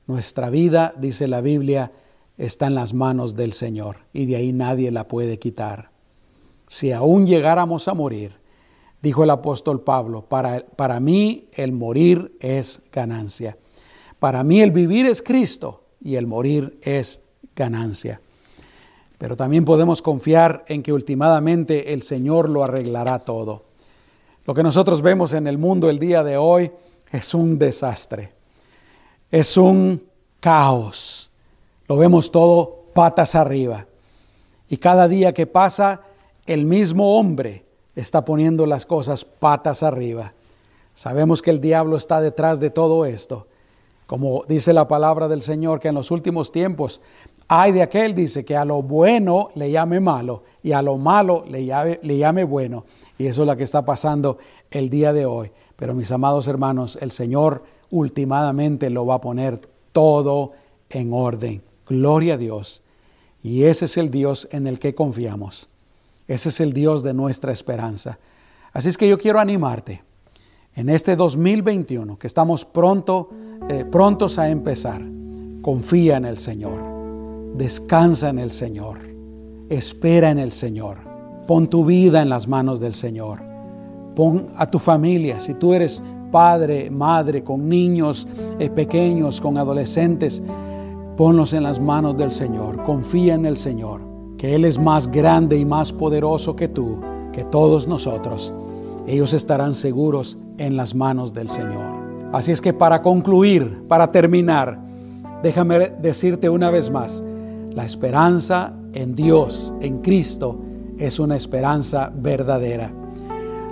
nuestra 0.06 0.50
vida, 0.50 0.92
dice 0.98 1.28
la 1.28 1.40
Biblia, 1.40 1.92
está 2.36 2.66
en 2.66 2.74
las 2.74 2.92
manos 2.92 3.36
del 3.36 3.52
Señor 3.52 3.98
y 4.12 4.26
de 4.26 4.36
ahí 4.36 4.52
nadie 4.52 4.90
la 4.90 5.06
puede 5.06 5.38
quitar. 5.38 5.90
Si 6.66 6.92
aún 6.92 7.26
llegáramos 7.26 7.88
a 7.88 7.94
morir, 7.94 8.32
dijo 9.00 9.24
el 9.24 9.30
apóstol 9.30 9.82
Pablo, 9.82 10.22
para, 10.22 10.66
para 10.66 10.98
mí 10.98 11.48
el 11.52 11.72
morir 11.72 12.36
es 12.40 12.82
ganancia. 12.90 13.56
Para 14.18 14.42
mí 14.42 14.60
el 14.60 14.72
vivir 14.72 15.06
es 15.06 15.22
Cristo 15.22 15.84
y 16.00 16.16
el 16.16 16.26
morir 16.26 16.78
es 16.82 17.20
ganancia. 17.54 18.20
Pero 19.18 19.36
también 19.36 19.64
podemos 19.64 20.02
confiar 20.02 20.64
en 20.68 20.82
que 20.82 20.92
últimamente 20.92 21.92
el 21.92 22.02
Señor 22.02 22.48
lo 22.48 22.64
arreglará 22.64 23.20
todo. 23.20 23.64
Lo 24.44 24.54
que 24.54 24.62
nosotros 24.62 25.00
vemos 25.00 25.32
en 25.32 25.46
el 25.46 25.56
mundo 25.56 25.88
el 25.88 25.98
día 25.98 26.22
de 26.22 26.36
hoy 26.36 26.70
es 27.10 27.32
un 27.32 27.58
desastre, 27.58 28.32
es 29.30 29.56
un 29.56 30.02
caos. 30.40 31.30
Lo 31.88 31.96
vemos 31.96 32.30
todo 32.30 32.84
patas 32.92 33.34
arriba. 33.34 33.86
Y 34.68 34.76
cada 34.76 35.08
día 35.08 35.32
que 35.32 35.46
pasa, 35.46 36.02
el 36.46 36.66
mismo 36.66 37.18
hombre 37.18 37.64
está 37.94 38.24
poniendo 38.24 38.66
las 38.66 38.86
cosas 38.86 39.24
patas 39.24 39.82
arriba. 39.82 40.32
Sabemos 40.94 41.42
que 41.42 41.50
el 41.50 41.60
diablo 41.60 41.96
está 41.96 42.20
detrás 42.20 42.60
de 42.60 42.70
todo 42.70 43.04
esto. 43.04 43.46
Como 44.06 44.44
dice 44.46 44.72
la 44.72 44.86
palabra 44.86 45.28
del 45.28 45.42
Señor, 45.42 45.80
que 45.80 45.88
en 45.88 45.94
los 45.94 46.10
últimos 46.10 46.52
tiempos 46.52 47.00
hay 47.48 47.72
de 47.72 47.82
aquel, 47.82 48.14
dice, 48.14 48.44
que 48.44 48.56
a 48.56 48.64
lo 48.64 48.82
bueno 48.82 49.50
le 49.54 49.70
llame 49.70 50.00
malo 50.00 50.44
y 50.62 50.72
a 50.72 50.82
lo 50.82 50.96
malo 50.96 51.44
le 51.48 51.64
llame, 51.64 51.98
le 52.02 52.16
llame 52.16 52.44
bueno. 52.44 52.84
Y 53.18 53.26
eso 53.26 53.42
es 53.42 53.48
lo 53.48 53.56
que 53.56 53.64
está 53.64 53.84
pasando 53.84 54.38
el 54.70 54.88
día 54.90 55.12
de 55.12 55.26
hoy. 55.26 55.50
Pero 55.76 55.94
mis 55.94 56.10
amados 56.10 56.48
hermanos, 56.48 56.98
el 57.00 57.10
Señor 57.10 57.64
últimamente 57.90 58.90
lo 58.90 59.06
va 59.06 59.16
a 59.16 59.20
poner 59.20 59.60
todo 59.92 60.52
en 60.90 61.12
orden. 61.12 61.62
Gloria 61.86 62.34
a 62.34 62.38
Dios. 62.38 62.82
Y 63.42 63.64
ese 63.64 63.84
es 63.84 63.96
el 63.98 64.10
Dios 64.10 64.48
en 64.50 64.66
el 64.66 64.78
que 64.78 64.94
confiamos. 64.94 65.68
Ese 66.26 66.48
es 66.48 66.60
el 66.60 66.72
Dios 66.72 67.02
de 67.02 67.12
nuestra 67.12 67.52
esperanza. 67.52 68.18
Así 68.72 68.88
es 68.88 68.96
que 68.96 69.08
yo 69.08 69.18
quiero 69.18 69.38
animarte 69.38 70.02
en 70.74 70.88
este 70.88 71.14
2021, 71.14 72.18
que 72.18 72.26
estamos 72.26 72.64
pronto, 72.64 73.30
eh, 73.68 73.84
prontos 73.84 74.38
a 74.38 74.48
empezar. 74.48 75.02
Confía 75.62 76.16
en 76.16 76.24
el 76.24 76.38
Señor. 76.38 76.93
Descansa 77.54 78.30
en 78.30 78.40
el 78.40 78.50
Señor. 78.50 78.98
Espera 79.68 80.30
en 80.30 80.40
el 80.40 80.50
Señor. 80.50 80.98
Pon 81.46 81.68
tu 81.68 81.84
vida 81.84 82.20
en 82.20 82.28
las 82.28 82.48
manos 82.48 82.80
del 82.80 82.94
Señor. 82.94 83.40
Pon 84.16 84.48
a 84.56 84.68
tu 84.68 84.80
familia, 84.80 85.38
si 85.38 85.54
tú 85.54 85.72
eres 85.72 86.02
padre, 86.32 86.90
madre, 86.90 87.44
con 87.44 87.68
niños 87.68 88.26
eh, 88.58 88.70
pequeños, 88.70 89.40
con 89.40 89.56
adolescentes, 89.56 90.42
ponlos 91.16 91.52
en 91.52 91.62
las 91.62 91.78
manos 91.78 92.16
del 92.16 92.32
Señor. 92.32 92.82
Confía 92.82 93.34
en 93.34 93.46
el 93.46 93.56
Señor, 93.56 94.00
que 94.36 94.56
Él 94.56 94.64
es 94.64 94.76
más 94.76 95.08
grande 95.08 95.56
y 95.56 95.64
más 95.64 95.92
poderoso 95.92 96.56
que 96.56 96.66
tú, 96.66 96.98
que 97.32 97.44
todos 97.44 97.86
nosotros. 97.86 98.52
Ellos 99.06 99.32
estarán 99.32 99.74
seguros 99.74 100.38
en 100.58 100.76
las 100.76 100.96
manos 100.96 101.32
del 101.32 101.48
Señor. 101.48 102.02
Así 102.32 102.50
es 102.50 102.60
que 102.60 102.72
para 102.72 103.00
concluir, 103.00 103.84
para 103.86 104.10
terminar, 104.10 104.80
déjame 105.44 105.78
decirte 106.00 106.48
una 106.48 106.68
vez 106.70 106.90
más, 106.90 107.22
la 107.74 107.84
esperanza 107.84 108.72
en 108.92 109.14
Dios, 109.14 109.74
en 109.80 109.98
Cristo, 110.00 110.60
es 110.98 111.18
una 111.18 111.36
esperanza 111.36 112.12
verdadera. 112.14 112.92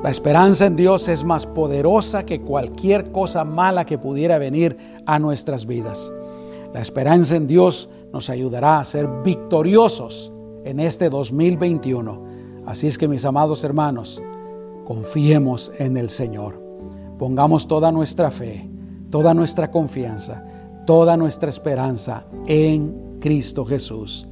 La 0.03 0.11
esperanza 0.11 0.67
en 0.67 0.75
Dios 0.75 1.07
es 1.07 1.23
más 1.23 1.47
poderosa 1.47 2.27
que 2.27 2.41
cualquier 2.41 3.13
cosa 3.13 3.45
mala 3.45 3.87
que 3.87 3.99
pudiera 3.99 4.39
venir 4.39 4.77
a 5.07 5.21
nuestras 5.21 5.67
vidas. 5.67 6.13
La 6.75 6.81
esperanza 6.81 7.37
en 7.37 7.47
Dios 7.47 7.89
nos 8.13 8.29
ayudará 8.29 8.81
a 8.81 8.85
ser 8.85 9.09
victoriosos 9.23 10.33
en 10.65 10.81
este 10.81 11.09
2021. 11.09 12.25
Así 12.67 12.89
es 12.89 12.99
que 12.99 13.07
mis 13.07 13.25
amados 13.25 13.63
hermanos, 13.63 14.21
confiemos 14.85 15.71
en 15.79 15.97
el 15.97 16.11
Señor. 16.11 16.61
Pongamos 17.19 17.69
toda 17.69 17.93
nuestra 17.93 18.33
fe, 18.33 18.69
toda 19.11 19.35
nuestra 19.35 19.71
confianza, 19.71 20.45
toda 20.87 21.17
nuestra 21.17 21.51
esperanza 21.51 22.27
en 22.49 23.12
Cristo 23.23 23.65
Jesús. 23.65 24.27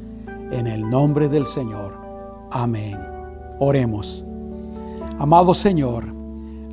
En 0.51 0.67
el 0.67 0.91
nombre 0.91 1.29
del 1.29 1.47
Señor. 1.47 1.95
Amén. 2.51 2.99
Oremos. 3.61 4.27
Amado 5.17 5.55
Señor, 5.55 6.07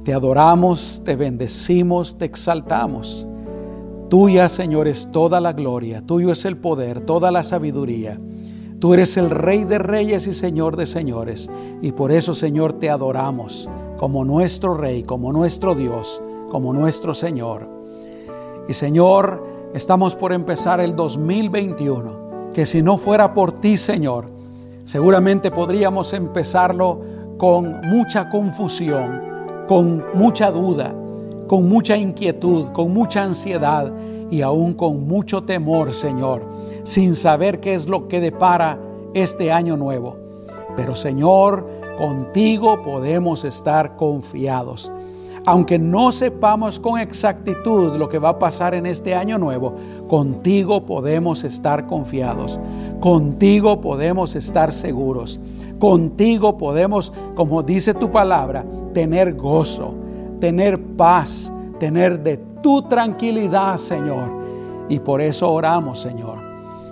te 0.03 0.15
adoramos, 0.15 1.03
te 1.06 1.15
bendecimos, 1.15 2.17
te 2.17 2.25
exaltamos. 2.25 3.27
Tuya, 4.10 4.49
Señor, 4.49 4.88
es 4.88 5.12
toda 5.12 5.39
la 5.39 5.53
gloria, 5.53 6.01
tuyo 6.01 6.32
es 6.32 6.45
el 6.45 6.58
poder, 6.58 7.01
toda 7.01 7.30
la 7.30 7.43
sabiduría. 7.43 8.19
Tú 8.80 8.95
eres 8.95 9.15
el 9.17 9.30
Rey 9.30 9.65
de 9.65 9.77
reyes 9.77 10.25
y 10.25 10.34
Señor 10.34 10.75
de 10.75 10.88
señores. 10.88 11.51
Y 11.84 11.91
por 11.91 12.12
eso, 12.12 12.34
Señor, 12.34 12.73
te 12.73 12.89
adoramos 12.89 13.69
como 13.99 14.25
nuestro 14.25 14.73
Rey, 14.73 15.03
como 15.03 15.32
nuestro 15.32 15.75
Dios, 15.75 16.23
como 16.49 16.73
nuestro 16.73 17.13
Señor. 17.13 17.69
Y 18.67 18.73
Señor, 18.73 19.57
Estamos 19.73 20.15
por 20.15 20.32
empezar 20.32 20.80
el 20.80 20.95
2021, 20.95 22.49
que 22.53 22.65
si 22.65 22.82
no 22.82 22.97
fuera 22.97 23.34
por 23.34 23.51
ti, 23.51 23.77
Señor, 23.77 24.30
seguramente 24.86 25.51
podríamos 25.51 26.13
empezarlo 26.13 27.01
con 27.38 27.82
mucha 27.82 28.30
confusión, 28.30 29.21
con 29.67 30.06
mucha 30.13 30.51
duda, 30.51 30.95
con 31.47 31.67
mucha 31.67 31.97
inquietud, 31.97 32.67
con 32.71 32.93
mucha 32.93 33.23
ansiedad 33.23 33.91
y 34.32 34.41
aún 34.41 34.73
con 34.73 35.06
mucho 35.06 35.43
temor, 35.43 35.93
Señor, 35.93 36.43
sin 36.84 37.13
saber 37.13 37.60
qué 37.60 37.73
es 37.73 37.89
lo 37.89 38.08
que 38.08 38.21
depara 38.21 38.80
este 39.13 39.51
año 39.51 39.75
nuevo. 39.75 40.15
Pero 40.77 40.95
Señor, 40.95 41.67
contigo 41.97 42.82
podemos 42.82 43.43
estar 43.43 43.97
confiados 43.97 44.93
aunque 45.47 45.79
no 45.79 46.12
sepamos 46.12 46.77
con 46.77 46.99
exactitud 46.99 47.95
lo 47.95 48.10
que 48.10 48.19
va 48.19 48.29
a 48.29 48.39
pasar 48.39 48.75
en 48.75 48.86
este 48.86 49.15
año 49.15 49.38
nuevo, 49.38 49.75
contigo 50.10 50.86
podemos 50.86 51.45
estar 51.45 51.88
confiados, 51.88 52.60
contigo 52.99 53.79
podemos 53.79 54.36
estar 54.36 54.73
seguros, 54.73 55.39
contigo 55.79 56.57
podemos, 56.57 57.13
como 57.33 57.63
dice 57.63 57.93
tu 57.93 58.12
palabra, 58.12 58.65
tener 58.93 59.36
gozo, 59.36 59.95
tener 60.41 60.83
paz, 60.97 61.49
tener 61.79 62.21
de 62.21 62.36
tu 62.62 62.81
tranquilidad, 62.81 63.77
Señor. 63.77 64.29
Y 64.89 64.99
por 64.99 65.21
eso 65.21 65.49
oramos, 65.49 66.01
Señor. 66.01 66.39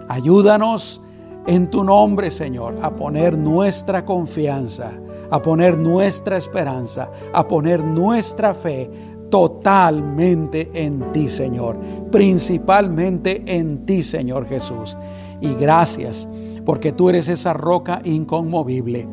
Ayúdanos 0.07 1.01
en 1.45 1.69
tu 1.69 1.83
nombre, 1.83 2.31
Señor, 2.31 2.77
a 2.81 2.89
poner 2.91 3.37
nuestra 3.37 4.05
confianza 4.05 4.93
a 5.29 5.41
poner 5.41 5.77
nuestra 5.77 6.37
esperanza, 6.37 7.09
a 7.33 7.47
poner 7.47 7.83
nuestra 7.83 8.53
fe 8.53 8.89
totalmente 9.29 10.69
en 10.73 11.11
ti, 11.11 11.27
Señor, 11.27 11.77
principalmente 12.11 13.43
en 13.45 13.85
ti, 13.85 14.03
Señor 14.03 14.47
Jesús. 14.47 14.97
Y 15.41 15.53
gracias 15.55 16.27
porque 16.65 16.91
tú 16.91 17.09
eres 17.09 17.27
esa 17.27 17.53
roca 17.53 18.01
inconmovible. 18.03 19.07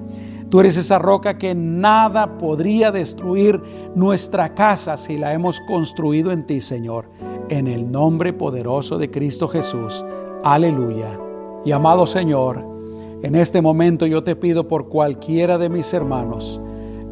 Tú 0.48 0.61
eres 0.61 0.77
esa 0.77 0.98
roca 0.98 1.38
que 1.38 1.55
nada 1.55 2.37
podría 2.37 2.92
destruir 2.92 3.61
nuestra 3.94 4.55
casa 4.55 4.98
si 4.98 5.16
la 5.16 5.33
hemos 5.33 5.61
construido 5.62 6.31
en 6.31 6.46
ti, 6.46 6.61
Señor. 6.61 7.09
En 7.48 7.66
el 7.66 7.90
nombre 7.90 8.33
poderoso 8.33 8.98
de 8.98 9.11
Cristo 9.11 9.48
Jesús. 9.48 10.05
Aleluya. 10.44 11.18
Y 11.64 11.72
amado 11.72 12.07
Señor, 12.07 12.72
en 13.23 13.37
este 13.37 13.63
momento 13.63 14.05
yo 14.07 14.25
te 14.25 14.35
pido 14.35 14.67
por 14.67 14.89
cualquiera 14.89 15.57
de 15.57 15.69
mis 15.69 15.95
hermanos, 15.95 16.61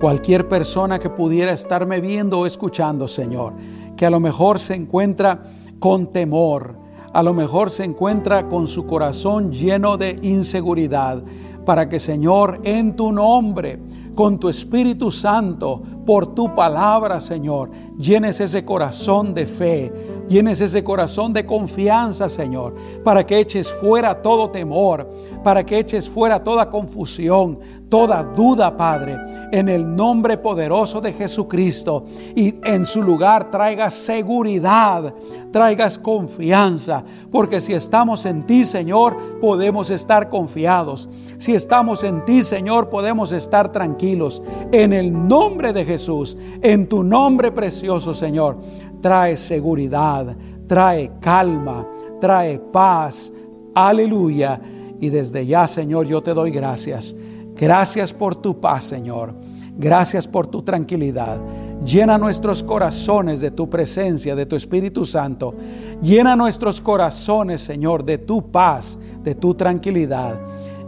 cualquier 0.00 0.48
persona 0.48 0.98
que 0.98 1.08
pudiera 1.08 1.52
estarme 1.52 2.00
viendo 2.00 2.40
o 2.40 2.46
escuchando, 2.46 3.06
Señor, 3.06 3.54
que 3.96 4.06
a 4.06 4.10
lo 4.10 4.18
mejor 4.18 4.58
se 4.58 4.74
encuentra 4.74 5.42
con 5.78 6.12
temor, 6.12 6.76
a 7.12 7.22
lo 7.22 7.32
mejor 7.32 7.70
se 7.70 7.84
encuentra 7.84 8.48
con 8.48 8.66
su 8.66 8.86
corazón 8.86 9.52
lleno 9.52 9.96
de 9.96 10.18
inseguridad, 10.22 11.22
para 11.64 11.88
que 11.88 12.00
Señor, 12.00 12.60
en 12.64 12.96
tu 12.96 13.12
nombre, 13.12 13.80
con 14.16 14.40
tu 14.40 14.48
Espíritu 14.48 15.12
Santo, 15.12 15.82
por 16.04 16.34
tu 16.34 16.54
palabra, 16.54 17.20
Señor, 17.20 17.70
llenes 17.98 18.40
ese 18.40 18.64
corazón 18.64 19.34
de 19.34 19.46
fe, 19.46 19.92
llenes 20.28 20.60
ese 20.60 20.82
corazón 20.82 21.32
de 21.32 21.44
confianza, 21.44 22.28
Señor, 22.28 22.74
para 23.04 23.26
que 23.26 23.38
eches 23.38 23.72
fuera 23.72 24.22
todo 24.22 24.50
temor, 24.50 25.08
para 25.42 25.64
que 25.64 25.78
eches 25.78 26.08
fuera 26.08 26.42
toda 26.42 26.70
confusión, 26.70 27.58
toda 27.88 28.22
duda, 28.22 28.76
Padre, 28.76 29.16
en 29.52 29.68
el 29.68 29.96
nombre 29.96 30.38
poderoso 30.38 31.00
de 31.00 31.12
Jesucristo 31.12 32.04
y 32.36 32.54
en 32.64 32.84
su 32.84 33.02
lugar 33.02 33.50
traigas 33.50 33.94
seguridad, 33.94 35.12
traigas 35.50 35.98
confianza, 35.98 37.02
porque 37.32 37.60
si 37.60 37.74
estamos 37.74 38.24
en 38.26 38.46
ti, 38.46 38.64
Señor, 38.64 39.40
podemos 39.40 39.90
estar 39.90 40.28
confiados. 40.28 41.08
Si 41.38 41.54
estamos 41.54 42.04
en 42.04 42.24
ti, 42.24 42.44
Señor, 42.44 42.88
podemos 42.88 43.32
estar 43.32 43.72
tranquilos. 43.72 44.42
En 44.70 44.92
el 44.92 45.26
nombre 45.26 45.72
de 45.72 45.84
Jesús, 45.90 46.36
en 46.62 46.88
tu 46.88 47.02
nombre 47.02 47.50
precioso, 47.50 48.14
Señor, 48.14 48.58
trae 49.00 49.36
seguridad, 49.36 50.36
trae 50.66 51.10
calma, 51.20 51.86
trae 52.20 52.58
paz. 52.58 53.32
Aleluya. 53.74 54.60
Y 55.00 55.08
desde 55.08 55.46
ya, 55.46 55.66
Señor, 55.66 56.06
yo 56.06 56.22
te 56.22 56.34
doy 56.34 56.50
gracias. 56.50 57.16
Gracias 57.56 58.12
por 58.12 58.36
tu 58.36 58.60
paz, 58.60 58.84
Señor. 58.84 59.34
Gracias 59.76 60.28
por 60.28 60.46
tu 60.46 60.62
tranquilidad. 60.62 61.40
Llena 61.84 62.18
nuestros 62.18 62.62
corazones 62.62 63.40
de 63.40 63.50
tu 63.50 63.68
presencia, 63.70 64.34
de 64.36 64.44
tu 64.44 64.54
Espíritu 64.54 65.06
Santo. 65.06 65.54
Llena 66.02 66.36
nuestros 66.36 66.80
corazones, 66.80 67.62
Señor, 67.62 68.04
de 68.04 68.18
tu 68.18 68.50
paz, 68.50 68.98
de 69.22 69.34
tu 69.34 69.54
tranquilidad. 69.54 70.38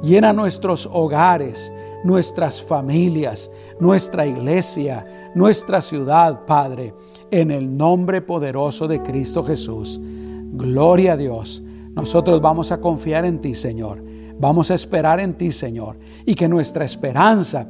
Llena 0.03 0.33
nuestros 0.33 0.89
hogares, 0.93 1.73
nuestras 2.05 2.63
familias, 2.63 3.51
nuestra 3.81 4.27
iglesia, 4.27 5.31
nuestra 5.35 5.81
ciudad, 5.81 6.45
Padre, 6.47 6.95
en 7.31 7.51
el 7.51 7.77
nombre 7.77 8.21
poderoso 8.21 8.89
de 8.89 9.03
Cristo 9.03 9.45
Jesús. 9.45 10.01
Gloria 10.03 11.13
a 11.13 11.17
Dios. 11.17 11.63
Nosotros 11.95 12.41
vamos 12.41 12.73
a 12.73 12.81
confiar 12.81 13.25
en 13.25 13.41
ti, 13.41 13.55
Señor. 13.55 14.03
Vamos 14.39 14.71
a 14.71 14.75
esperar 14.75 15.21
en 15.21 15.35
ti, 15.35 15.53
Señor. 15.53 15.99
Y 16.27 16.35
que 16.35 16.49
nuestra 16.49 16.85
esperanza 16.85 17.69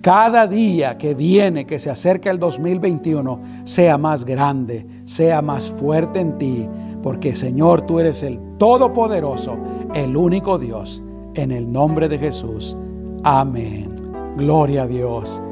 cada 0.00 0.46
día 0.46 0.96
que 0.96 1.14
viene, 1.14 1.66
que 1.66 1.78
se 1.78 1.90
acerca 1.90 2.30
el 2.30 2.38
2021, 2.38 3.42
sea 3.64 3.98
más 3.98 4.24
grande, 4.24 4.86
sea 5.04 5.42
más 5.42 5.70
fuerte 5.70 6.20
en 6.20 6.38
ti, 6.38 6.68
porque 7.02 7.34
Señor, 7.34 7.82
tú 7.82 8.00
eres 8.00 8.22
el 8.22 8.40
Todopoderoso, 8.58 9.58
el 9.94 10.16
único 10.16 10.58
Dios, 10.58 11.02
en 11.34 11.50
el 11.50 11.70
nombre 11.70 12.08
de 12.08 12.18
Jesús. 12.18 12.78
Amén. 13.22 13.94
Gloria 14.36 14.84
a 14.84 14.86
Dios. 14.86 15.42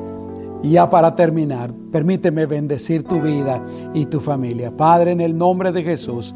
Ya 0.63 0.89
para 0.89 1.15
terminar, 1.15 1.73
permíteme 1.93 2.47
bendecir 2.47 3.05
tu 3.05 3.21
vida 3.21 3.63
y 3.95 4.07
tu 4.07 4.21
familia. 4.21 4.77
Padre, 4.77 5.13
en 5.13 5.21
el 5.21 5.37
nombre 5.37 5.71
de 5.71 5.83
Jesús. 5.83 6.35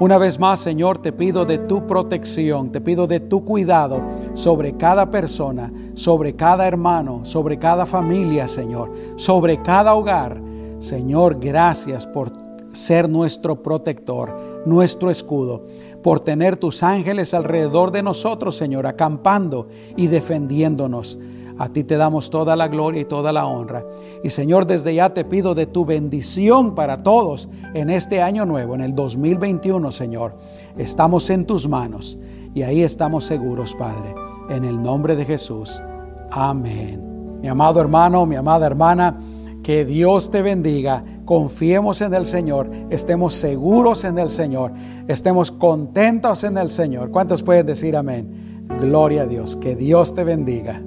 Una 0.00 0.16
vez 0.16 0.40
más, 0.40 0.60
Señor, 0.60 0.98
te 0.98 1.12
pido 1.12 1.44
de 1.44 1.58
tu 1.58 1.86
protección, 1.86 2.72
te 2.72 2.80
pido 2.80 3.06
de 3.06 3.20
tu 3.20 3.44
cuidado 3.44 4.00
sobre 4.32 4.74
cada 4.78 5.10
persona, 5.10 5.70
sobre 5.94 6.34
cada 6.34 6.66
hermano, 6.66 7.20
sobre 7.24 7.58
cada 7.58 7.84
familia, 7.84 8.48
Señor, 8.48 8.90
sobre 9.16 9.60
cada 9.60 9.94
hogar. 9.94 10.40
Señor, 10.78 11.38
gracias 11.38 12.06
por 12.06 12.32
ser 12.72 13.10
nuestro 13.10 13.62
protector, 13.62 14.34
nuestro 14.64 15.10
escudo, 15.10 15.66
por 16.02 16.20
tener 16.20 16.56
tus 16.56 16.82
ángeles 16.82 17.34
alrededor 17.34 17.90
de 17.90 18.02
nosotros, 18.02 18.56
Señor, 18.56 18.86
acampando 18.86 19.68
y 19.96 20.06
defendiéndonos. 20.06 21.18
A 21.58 21.68
ti 21.68 21.84
te 21.84 21.98
damos 21.98 22.30
toda 22.30 22.56
la 22.56 22.68
gloria 22.68 23.02
y 23.02 23.04
toda 23.04 23.34
la 23.34 23.44
honra. 23.44 23.84
Y 24.24 24.30
Señor, 24.30 24.66
desde 24.66 24.94
ya 24.94 25.12
te 25.12 25.26
pido 25.26 25.54
de 25.54 25.66
tu 25.66 25.84
bendición 25.84 26.74
para 26.74 26.96
todos 26.96 27.50
en 27.74 27.90
este 27.90 28.22
año 28.22 28.46
nuevo, 28.46 28.74
en 28.74 28.80
el 28.80 28.94
2021, 28.94 29.92
Señor. 29.92 30.36
Estamos 30.78 31.28
en 31.28 31.44
tus 31.44 31.68
manos 31.68 32.18
y 32.54 32.62
ahí 32.62 32.82
estamos 32.82 33.24
seguros, 33.24 33.74
Padre. 33.74 34.14
En 34.48 34.64
el 34.64 34.80
nombre 34.80 35.14
de 35.16 35.26
Jesús. 35.26 35.82
Amén. 36.30 37.38
Mi 37.42 37.48
amado 37.48 37.78
hermano, 37.78 38.24
mi 38.24 38.36
amada 38.36 38.66
hermana, 38.66 39.18
que 39.62 39.84
Dios 39.84 40.30
te 40.30 40.42
bendiga. 40.42 41.04
Confiemos 41.24 42.00
en 42.00 42.14
el 42.14 42.26
Señor, 42.26 42.70
estemos 42.90 43.34
seguros 43.34 44.04
en 44.04 44.18
el 44.18 44.30
Señor, 44.30 44.72
estemos 45.06 45.52
contentos 45.52 46.44
en 46.44 46.58
el 46.58 46.70
Señor. 46.70 47.10
¿Cuántos 47.10 47.42
pueden 47.42 47.66
decir 47.66 47.96
amén? 47.96 48.66
Gloria 48.80 49.22
a 49.22 49.26
Dios. 49.26 49.56
Que 49.56 49.76
Dios 49.76 50.14
te 50.14 50.24
bendiga. 50.24 50.82